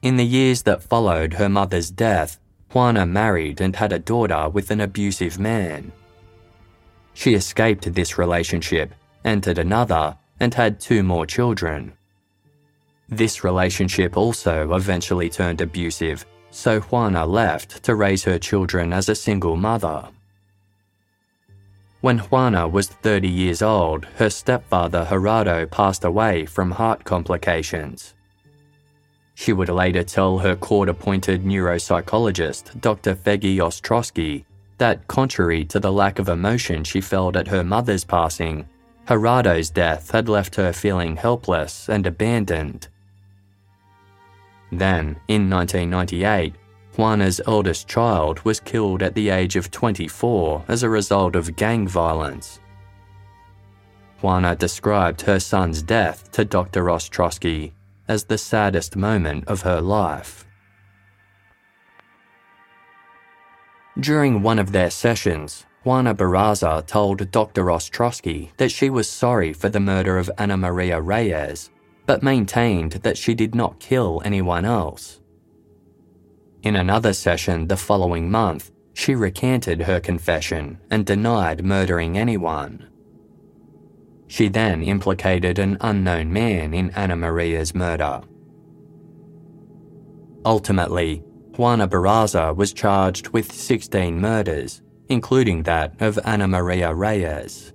In 0.00 0.16
the 0.16 0.24
years 0.24 0.62
that 0.62 0.84
followed 0.84 1.34
her 1.34 1.48
mother's 1.48 1.90
death, 1.90 2.38
Juana 2.72 3.04
married 3.04 3.60
and 3.60 3.74
had 3.74 3.92
a 3.92 3.98
daughter 3.98 4.48
with 4.48 4.70
an 4.70 4.80
abusive 4.80 5.40
man. 5.40 5.90
She 7.14 7.34
escaped 7.34 7.92
this 7.92 8.16
relationship, 8.16 8.94
entered 9.24 9.58
another, 9.58 10.16
and 10.38 10.54
had 10.54 10.78
two 10.78 11.02
more 11.02 11.26
children. 11.26 11.94
This 13.08 13.44
relationship 13.44 14.16
also 14.16 14.74
eventually 14.74 15.30
turned 15.30 15.60
abusive, 15.60 16.26
so 16.50 16.80
Juana 16.80 17.24
left 17.24 17.82
to 17.84 17.94
raise 17.94 18.24
her 18.24 18.38
children 18.38 18.92
as 18.92 19.08
a 19.08 19.14
single 19.14 19.56
mother. 19.56 20.08
When 22.00 22.18
Juana 22.18 22.66
was 22.66 22.88
30 22.88 23.28
years 23.28 23.62
old, 23.62 24.04
her 24.16 24.30
stepfather 24.30 25.06
Gerardo 25.08 25.66
passed 25.66 26.04
away 26.04 26.46
from 26.46 26.70
heart 26.70 27.04
complications. 27.04 28.14
She 29.34 29.52
would 29.52 29.68
later 29.68 30.02
tell 30.02 30.38
her 30.38 30.56
court 30.56 30.88
appointed 30.88 31.44
neuropsychologist, 31.44 32.80
Dr. 32.80 33.14
Feggy 33.14 33.58
Ostrosky, 33.58 34.44
that 34.78 35.06
contrary 35.08 35.64
to 35.66 35.78
the 35.78 35.92
lack 35.92 36.18
of 36.18 36.28
emotion 36.28 36.84
she 36.84 37.00
felt 37.00 37.36
at 37.36 37.48
her 37.48 37.64
mother's 37.64 38.04
passing, 38.04 38.68
Gerardo's 39.08 39.70
death 39.70 40.10
had 40.10 40.28
left 40.28 40.56
her 40.56 40.72
feeling 40.72 41.16
helpless 41.16 41.88
and 41.88 42.06
abandoned. 42.06 42.88
Then, 44.72 45.18
in 45.28 45.48
1998, 45.48 46.54
Juana's 46.96 47.40
eldest 47.46 47.88
child 47.88 48.40
was 48.40 48.58
killed 48.60 49.02
at 49.02 49.14
the 49.14 49.28
age 49.28 49.56
of 49.56 49.70
24 49.70 50.64
as 50.68 50.82
a 50.82 50.88
result 50.88 51.36
of 51.36 51.56
gang 51.56 51.86
violence. 51.86 52.60
Juana 54.22 54.56
described 54.56 55.20
her 55.22 55.38
son's 55.38 55.82
death 55.82 56.30
to 56.32 56.44
Dr. 56.44 56.84
Ostrosky 56.84 57.72
as 58.08 58.24
the 58.24 58.38
saddest 58.38 58.96
moment 58.96 59.46
of 59.46 59.62
her 59.62 59.80
life. 59.80 60.46
During 64.00 64.42
one 64.42 64.58
of 64.58 64.72
their 64.72 64.90
sessions, 64.90 65.66
Juana 65.84 66.14
Barraza 66.14 66.84
told 66.86 67.30
Dr. 67.30 67.64
Ostrosky 67.66 68.50
that 68.56 68.70
she 68.70 68.90
was 68.90 69.08
sorry 69.08 69.52
for 69.52 69.68
the 69.68 69.80
murder 69.80 70.18
of 70.18 70.30
Ana 70.38 70.56
Maria 70.56 71.00
Reyes, 71.00 71.70
but 72.06 72.22
maintained 72.22 72.92
that 72.92 73.18
she 73.18 73.34
did 73.34 73.54
not 73.54 73.80
kill 73.80 74.22
anyone 74.24 74.64
else. 74.64 75.20
In 76.62 76.76
another 76.76 77.12
session 77.12 77.66
the 77.66 77.76
following 77.76 78.30
month, 78.30 78.70
she 78.94 79.14
recanted 79.14 79.82
her 79.82 80.00
confession 80.00 80.78
and 80.90 81.04
denied 81.04 81.64
murdering 81.64 82.16
anyone. 82.16 82.88
She 84.26 84.48
then 84.48 84.82
implicated 84.82 85.58
an 85.58 85.76
unknown 85.80 86.32
man 86.32 86.74
in 86.74 86.90
Ana 86.90 87.16
Maria's 87.16 87.74
murder. 87.74 88.22
Ultimately, 90.44 91.22
Juana 91.56 91.88
Barraza 91.88 92.54
was 92.54 92.72
charged 92.72 93.28
with 93.28 93.52
16 93.52 94.20
murders, 94.20 94.82
including 95.08 95.62
that 95.64 95.94
of 96.00 96.18
Ana 96.24 96.48
Maria 96.48 96.92
Reyes. 96.92 97.72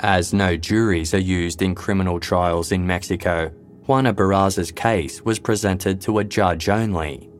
As 0.00 0.34
no 0.34 0.56
juries 0.56 1.14
are 1.14 1.18
used 1.18 1.62
in 1.62 1.74
criminal 1.74 2.20
trials 2.20 2.70
in 2.70 2.86
Mexico, 2.86 3.50
Juana 3.86 4.12
Barraza's 4.12 4.70
case 4.70 5.22
was 5.22 5.38
presented 5.38 6.00
to 6.02 6.18
a 6.18 6.24
judge 6.24 6.68
only. 6.68 7.30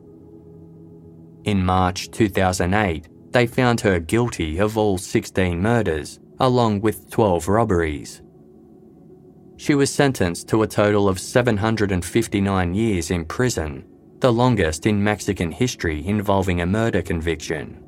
In 1.43 1.63
March 1.63 2.09
2008, 2.11 3.09
they 3.31 3.45
found 3.45 3.81
her 3.81 3.99
guilty 3.99 4.57
of 4.57 4.77
all 4.77 4.97
16 4.97 5.61
murders, 5.61 6.19
along 6.39 6.81
with 6.81 7.09
12 7.11 7.47
robberies. 7.47 8.21
She 9.57 9.75
was 9.75 9.93
sentenced 9.93 10.47
to 10.49 10.63
a 10.63 10.67
total 10.67 11.07
of 11.07 11.19
759 11.19 12.73
years 12.73 13.11
in 13.11 13.25
prison, 13.25 13.85
the 14.19 14.33
longest 14.33 14.87
in 14.87 15.03
Mexican 15.03 15.51
history 15.51 16.05
involving 16.07 16.61
a 16.61 16.65
murder 16.65 17.03
conviction. 17.03 17.83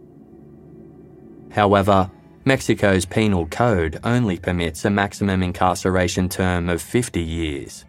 However, 1.51 2.12
Mexico's 2.45 3.06
penal 3.06 3.45
code 3.47 3.99
only 4.04 4.38
permits 4.38 4.86
a 4.86 4.89
maximum 4.89 5.43
incarceration 5.43 6.30
term 6.30 6.69
of 6.69 6.82
50 6.82 7.21
years. 7.21 7.86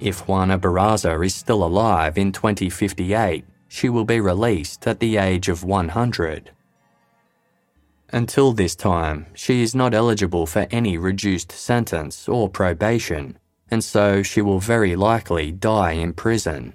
If 0.00 0.26
Juana 0.26 0.58
Barraza 0.58 1.24
is 1.24 1.34
still 1.34 1.64
alive 1.64 2.18
in 2.18 2.32
2058, 2.32 3.44
she 3.68 3.88
will 3.88 4.04
be 4.04 4.20
released 4.20 4.86
at 4.86 5.00
the 5.00 5.16
age 5.16 5.48
of 5.48 5.64
100. 5.64 6.50
Until 8.10 8.52
this 8.52 8.76
time, 8.76 9.26
she 9.34 9.62
is 9.62 9.74
not 9.74 9.94
eligible 9.94 10.46
for 10.46 10.66
any 10.70 10.98
reduced 10.98 11.50
sentence 11.50 12.28
or 12.28 12.48
probation, 12.48 13.38
and 13.70 13.82
so 13.82 14.22
she 14.22 14.42
will 14.42 14.60
very 14.60 14.94
likely 14.94 15.50
die 15.50 15.92
in 15.92 16.12
prison. 16.12 16.74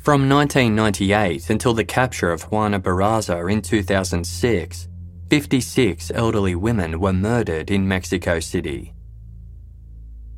From 0.00 0.30
1998 0.30 1.50
until 1.50 1.74
the 1.74 1.84
capture 1.84 2.32
of 2.32 2.44
Juana 2.44 2.80
Barraza 2.80 3.52
in 3.52 3.60
2006, 3.60 4.88
56 5.28 6.10
elderly 6.14 6.54
women 6.54 6.98
were 6.98 7.12
murdered 7.12 7.70
in 7.70 7.86
Mexico 7.86 8.40
City. 8.40 8.94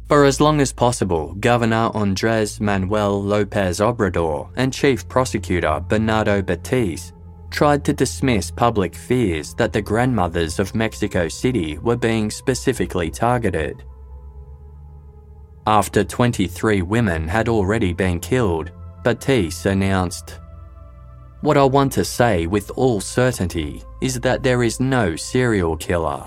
For 0.08 0.24
as 0.24 0.40
long 0.40 0.60
as 0.60 0.72
possible, 0.72 1.34
Governor 1.34 1.92
Andres 1.94 2.60
Manuel 2.60 3.22
Lopez 3.22 3.78
Obrador 3.78 4.50
and 4.56 4.72
Chief 4.72 5.08
Prosecutor 5.08 5.78
Bernardo 5.88 6.42
Batiz 6.42 7.12
tried 7.52 7.84
to 7.84 7.92
dismiss 7.92 8.50
public 8.50 8.96
fears 8.96 9.54
that 9.54 9.72
the 9.72 9.80
grandmothers 9.80 10.58
of 10.58 10.74
Mexico 10.74 11.28
City 11.28 11.78
were 11.78 11.96
being 11.96 12.32
specifically 12.32 13.12
targeted. 13.12 13.84
After 15.68 16.02
23 16.02 16.82
women 16.82 17.28
had 17.28 17.48
already 17.48 17.92
been 17.92 18.18
killed, 18.18 18.72
Batiz 19.02 19.66
announced, 19.66 20.38
What 21.40 21.56
I 21.56 21.64
want 21.64 21.92
to 21.94 22.04
say 22.04 22.46
with 22.46 22.70
all 22.76 23.00
certainty 23.00 23.82
is 24.00 24.20
that 24.20 24.44
there 24.44 24.62
is 24.62 24.78
no 24.78 25.16
serial 25.16 25.76
killer. 25.76 26.24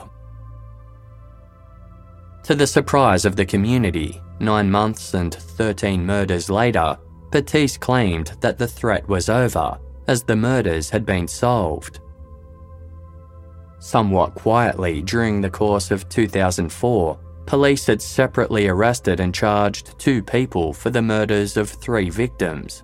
To 2.43 2.53
the 2.53 2.67
surprise 2.67 3.23
of 3.23 3.37
the 3.37 3.45
community, 3.45 4.21
nine 4.39 4.69
months 4.69 5.13
and 5.13 5.33
13 5.33 6.05
murders 6.05 6.49
later, 6.49 6.97
Batiz 7.31 7.79
claimed 7.79 8.33
that 8.41 8.57
the 8.57 8.67
threat 8.67 9.07
was 9.07 9.29
over, 9.29 9.79
as 10.07 10.23
the 10.23 10.35
murders 10.35 10.89
had 10.89 11.05
been 11.05 11.27
solved. 11.29 12.01
Somewhat 13.79 14.35
quietly 14.35 15.01
during 15.01 15.39
the 15.39 15.49
course 15.49 15.91
of 15.91 16.09
2004, 16.09 17.19
police 17.45 17.85
had 17.87 18.01
separately 18.01 18.67
arrested 18.67 19.19
and 19.19 19.33
charged 19.33 19.97
two 19.99 20.23
people 20.23 20.73
for 20.73 20.89
the 20.89 21.01
murders 21.01 21.57
of 21.57 21.69
three 21.69 22.09
victims. 22.09 22.83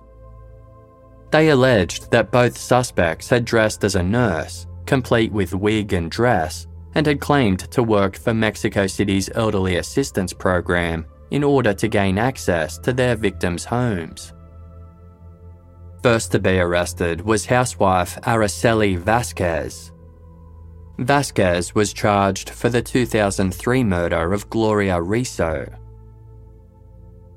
They 1.30 1.48
alleged 1.48 2.10
that 2.10 2.30
both 2.30 2.56
suspects 2.56 3.28
had 3.28 3.44
dressed 3.44 3.84
as 3.84 3.94
a 3.94 4.02
nurse, 4.02 4.66
complete 4.86 5.32
with 5.32 5.54
wig 5.54 5.92
and 5.92 6.10
dress, 6.10 6.66
and 6.94 7.06
had 7.06 7.20
claimed 7.20 7.60
to 7.70 7.82
work 7.82 8.16
for 8.16 8.34
Mexico 8.34 8.86
City's 8.86 9.30
Elderly 9.34 9.76
Assistance 9.76 10.32
Program 10.32 11.06
in 11.30 11.42
order 11.42 11.72
to 11.72 11.88
gain 11.88 12.18
access 12.18 12.76
to 12.78 12.92
their 12.92 13.16
victims' 13.16 13.64
homes. 13.64 14.34
First 16.02 16.32
to 16.32 16.38
be 16.38 16.58
arrested 16.58 17.20
was 17.20 17.46
housewife 17.46 18.20
Araceli 18.22 18.98
Vasquez. 18.98 19.91
Vasquez 21.06 21.74
was 21.74 21.92
charged 21.92 22.50
for 22.50 22.68
the 22.68 22.82
2003 22.82 23.84
murder 23.84 24.32
of 24.32 24.48
Gloria 24.50 25.00
Riso. 25.00 25.66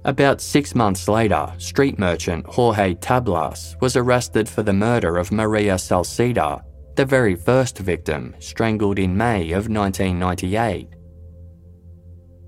About 0.04 0.42
six 0.42 0.76
months 0.76 1.08
later, 1.08 1.52
street 1.58 1.98
merchant 1.98 2.46
Jorge 2.46 2.96
Tablas 2.96 3.80
was 3.82 3.96
arrested 3.96 4.48
for 4.48 4.64
the 4.64 4.74
murder 4.74 5.18
of 5.18 5.32
Maria 5.32 5.76
Salceda 5.76 6.62
the 6.96 7.06
very 7.06 7.36
first 7.36 7.78
victim, 7.80 8.34
strangled 8.40 9.00
in 9.00 9.16
May 9.16 9.52
of 9.52 9.68
1998. 9.68 10.88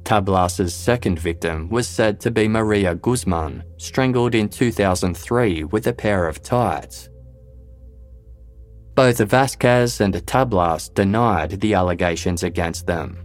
Tablas's 0.04 0.74
second 0.74 1.20
victim 1.20 1.68
was 1.70 1.86
said 1.86 2.20
to 2.22 2.32
be 2.32 2.48
Maria 2.48 2.96
Guzman, 2.96 3.62
strangled 3.76 4.36
in 4.36 4.48
2003 4.48 5.66
with 5.66 5.88
a 5.88 5.94
pair 5.94 6.28
of 6.28 6.42
tights. 6.42 7.10
Both 8.98 9.20
Vasquez 9.20 10.02
and 10.02 10.16
Tablas 10.26 10.92
denied 10.92 11.62
the 11.62 11.76
allegations 11.76 12.42
against 12.42 12.88
them. 12.88 13.24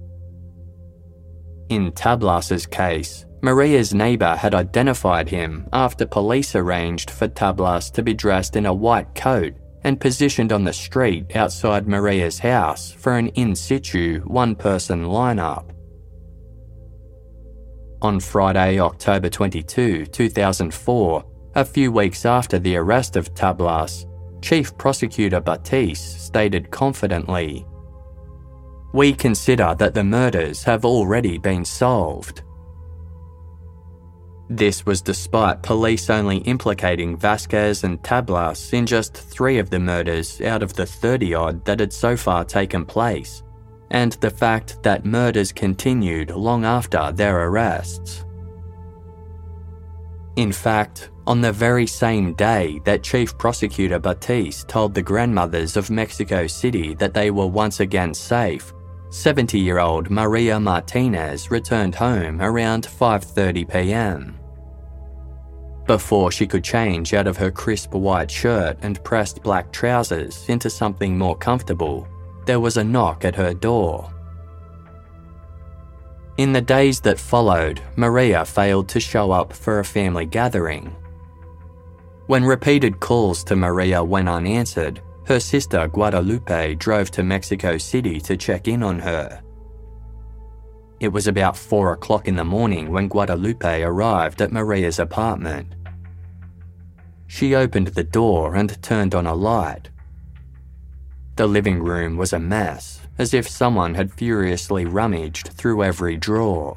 In 1.71 1.93
Tablas's 1.93 2.67
case, 2.67 3.25
Maria's 3.41 3.95
neighbour 3.95 4.37
had 4.37 4.55
identified 4.55 5.31
him 5.31 5.67
after 5.73 6.05
police 6.05 6.55
arranged 6.55 7.11
for 7.11 7.27
Tablas 7.27 7.91
to 7.93 8.03
be 8.03 8.13
dressed 8.13 8.55
in 8.55 8.67
a 8.67 8.75
white 8.75 9.15
coat 9.15 9.55
and 9.83 9.99
positioned 9.99 10.53
on 10.53 10.63
the 10.63 10.75
street 10.75 11.35
outside 11.35 11.89
Maria's 11.89 12.39
house 12.39 12.93
for 12.93 13.17
an 13.17 13.29
in 13.29 13.57
situ 13.57 14.21
one 14.27 14.55
person 14.55 15.07
lineup. 15.07 15.71
On 18.03 18.21
Friday, 18.21 18.79
October 18.79 19.31
22, 19.31 20.05
2004, 20.05 21.25
a 21.55 21.65
few 21.65 21.91
weeks 21.91 22.27
after 22.27 22.59
the 22.59 22.77
arrest 22.77 23.17
of 23.17 23.33
Tablas, 23.33 24.05
Chief 24.43 24.77
Prosecutor 24.77 25.41
Batiz 25.41 25.97
stated 25.97 26.71
confidently 26.71 27.65
We 28.93 29.15
consider 29.15 29.75
that 29.79 29.95
the 29.95 30.05
murders 30.05 30.65
have 30.65 30.85
already 30.85 31.39
been 31.39 31.65
solved. 31.65 32.43
This 34.51 34.85
was 34.85 35.01
despite 35.01 35.63
police 35.63 36.11
only 36.11 36.39
implicating 36.39 37.17
Vasquez 37.17 37.85
and 37.85 38.03
Tablas 38.03 38.75
in 38.75 38.85
just 38.85 39.15
three 39.15 39.59
of 39.59 39.71
the 39.71 39.79
murders 39.79 40.41
out 40.43 40.63
of 40.63 40.75
the 40.75 40.85
30 40.85 41.35
odd 41.35 41.65
that 41.65 41.81
had 41.81 41.93
so 41.93 42.17
far 42.17 42.45
taken 42.45 42.85
place, 42.85 43.43
and 43.93 44.13
the 44.15 44.29
fact 44.29 44.83
that 44.83 45.07
murders 45.07 45.53
continued 45.53 46.33
long 46.33 46.65
after 46.65 47.13
their 47.13 47.47
arrests. 47.47 48.25
In 50.37 50.51
fact, 50.51 51.11
on 51.27 51.41
the 51.41 51.53
very 51.53 51.87
same 51.87 52.33
day 52.35 52.81
that 52.85 53.03
Chief 53.03 53.37
Prosecutor 53.37 54.01
Batiz 54.01 54.67
told 54.67 54.95
the 54.95 55.03
grandmothers 55.03 55.77
of 55.77 55.91
Mexico 55.91 56.47
City 56.47 56.95
that 56.95 57.13
they 57.13 57.31
were 57.31 57.47
once 57.47 57.81
again 57.81 58.15
safe, 58.15 58.73
70-year-old 59.11 60.11
Maria 60.11 60.59
Martinez 60.59 61.51
returned 61.51 61.95
home 61.95 62.41
around 62.41 62.85
5:30 62.87 63.71
p.m. 63.71 64.39
Before 65.87 66.33
she 66.33 66.47
could 66.47 66.65
change 66.65 67.13
out 67.13 67.27
of 67.27 67.37
her 67.37 67.51
crisp 67.51 67.93
white 67.93 68.31
shirt 68.31 68.79
and 68.81 69.05
pressed 69.05 69.43
black 69.43 69.71
trousers 69.71 70.49
into 70.49 70.71
something 70.71 71.19
more 71.19 71.37
comfortable, 71.37 72.09
there 72.47 72.61
was 72.61 72.79
a 72.79 72.85
knock 72.85 73.27
at 73.27 73.37
her 73.37 73.53
door. 73.53 74.11
In 76.39 76.53
the 76.55 76.63
days 76.63 76.99
that 77.01 77.21
followed, 77.21 77.83
Maria 77.97 78.45
failed 78.45 78.89
to 78.89 79.01
show 79.01 79.33
up 79.33 79.53
for 79.53 79.81
a 79.81 79.85
family 79.85 80.25
gathering. 80.25 80.97
When 82.27 82.43
repeated 82.43 83.01
calls 83.01 83.45
to 83.45 83.57
Maria 83.57 84.03
went 84.03 84.31
unanswered, 84.31 85.03
her 85.27 85.39
sister 85.39 85.87
Guadalupe 85.89 86.77
drove 86.77 87.11
to 87.11 87.23
Mexico 87.23 87.77
City 87.77 88.19
to 88.21 88.37
check 88.39 88.67
in 88.67 88.83
on 88.83 88.99
her. 89.01 89.43
It 91.01 91.09
was 91.09 91.27
about 91.27 91.57
4 91.57 91.93
o'clock 91.93 92.27
in 92.29 92.37
the 92.37 92.45
morning 92.45 92.91
when 92.91 93.09
Guadalupe 93.09 93.83
arrived 93.83 94.41
at 94.41 94.53
Maria's 94.53 94.99
apartment. 94.99 95.75
She 97.27 97.55
opened 97.55 97.89
the 97.89 98.05
door 98.05 98.55
and 98.55 98.83
turned 98.83 99.15
on 99.15 99.27
a 99.27 99.35
light. 99.35 99.91
The 101.37 101.47
living 101.47 101.83
room 101.83 102.17
was 102.17 102.33
a 102.33 102.39
mess, 102.39 103.02
as 103.23 103.33
if 103.33 103.49
someone 103.49 103.95
had 103.95 104.13
furiously 104.13 104.85
rummaged 104.85 105.51
through 105.51 105.85
every 105.85 106.17
drawer. 106.17 106.77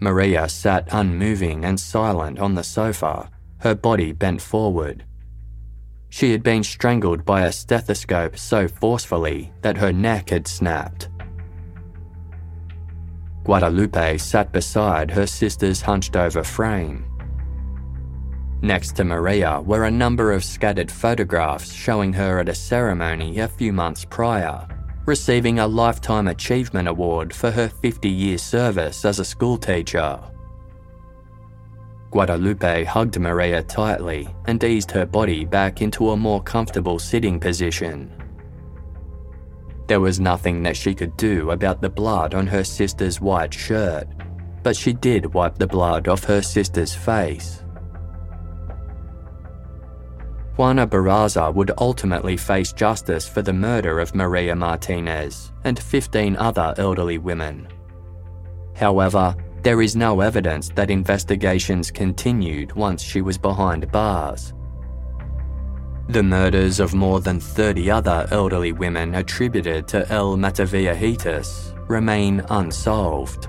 Maria 0.00 0.48
sat 0.48 0.88
unmoving 0.92 1.66
and 1.66 1.78
silent 1.78 2.38
on 2.38 2.54
the 2.54 2.64
sofa, 2.64 3.30
her 3.58 3.74
body 3.74 4.12
bent 4.12 4.40
forward. 4.40 5.04
She 6.08 6.32
had 6.32 6.42
been 6.42 6.62
strangled 6.64 7.22
by 7.26 7.42
a 7.42 7.52
stethoscope 7.52 8.38
so 8.38 8.66
forcefully 8.66 9.52
that 9.60 9.76
her 9.76 9.92
neck 9.92 10.30
had 10.30 10.48
snapped. 10.48 11.10
Guadalupe 13.44 14.16
sat 14.16 14.52
beside 14.52 15.10
her 15.10 15.26
sister's 15.26 15.82
hunched 15.82 16.16
over 16.16 16.42
frame. 16.42 17.04
Next 18.66 18.96
to 18.96 19.04
Maria 19.04 19.60
were 19.60 19.84
a 19.84 19.90
number 19.92 20.32
of 20.32 20.42
scattered 20.42 20.90
photographs 20.90 21.72
showing 21.72 22.12
her 22.14 22.40
at 22.40 22.48
a 22.48 22.54
ceremony 22.54 23.38
a 23.38 23.46
few 23.46 23.72
months 23.72 24.04
prior, 24.04 24.66
receiving 25.04 25.60
a 25.60 25.68
Lifetime 25.68 26.26
Achievement 26.26 26.88
Award 26.88 27.32
for 27.32 27.52
her 27.52 27.68
50 27.68 28.08
year 28.08 28.36
service 28.38 29.04
as 29.04 29.20
a 29.20 29.24
schoolteacher. 29.24 30.18
Guadalupe 32.10 32.82
hugged 32.82 33.20
Maria 33.20 33.62
tightly 33.62 34.34
and 34.46 34.64
eased 34.64 34.90
her 34.90 35.06
body 35.06 35.44
back 35.44 35.80
into 35.80 36.10
a 36.10 36.16
more 36.16 36.42
comfortable 36.42 36.98
sitting 36.98 37.38
position. 37.38 38.12
There 39.86 40.00
was 40.00 40.18
nothing 40.18 40.64
that 40.64 40.76
she 40.76 40.92
could 40.92 41.16
do 41.16 41.52
about 41.52 41.80
the 41.80 41.88
blood 41.88 42.34
on 42.34 42.48
her 42.48 42.64
sister's 42.64 43.20
white 43.20 43.54
shirt, 43.54 44.08
but 44.64 44.74
she 44.74 44.92
did 44.92 45.34
wipe 45.34 45.56
the 45.56 45.68
blood 45.68 46.08
off 46.08 46.24
her 46.24 46.42
sister's 46.42 46.92
face. 46.92 47.62
Juana 50.56 50.86
Barraza 50.86 51.52
would 51.52 51.70
ultimately 51.78 52.36
face 52.36 52.72
justice 52.72 53.28
for 53.28 53.42
the 53.42 53.52
murder 53.52 54.00
of 54.00 54.14
Maria 54.14 54.56
Martinez 54.56 55.52
and 55.64 55.78
15 55.78 56.34
other 56.36 56.74
elderly 56.78 57.18
women. 57.18 57.68
However, 58.74 59.36
there 59.62 59.82
is 59.82 59.96
no 59.96 60.20
evidence 60.20 60.70
that 60.70 60.90
investigations 60.90 61.90
continued 61.90 62.72
once 62.72 63.02
she 63.02 63.20
was 63.20 63.36
behind 63.36 63.90
bars. 63.92 64.54
The 66.08 66.22
murders 66.22 66.80
of 66.80 66.94
more 66.94 67.20
than 67.20 67.40
30 67.40 67.90
other 67.90 68.26
elderly 68.30 68.72
women 68.72 69.16
attributed 69.16 69.88
to 69.88 70.08
El 70.10 70.36
Mataviejitas 70.36 71.76
remain 71.88 72.44
unsolved. 72.48 73.48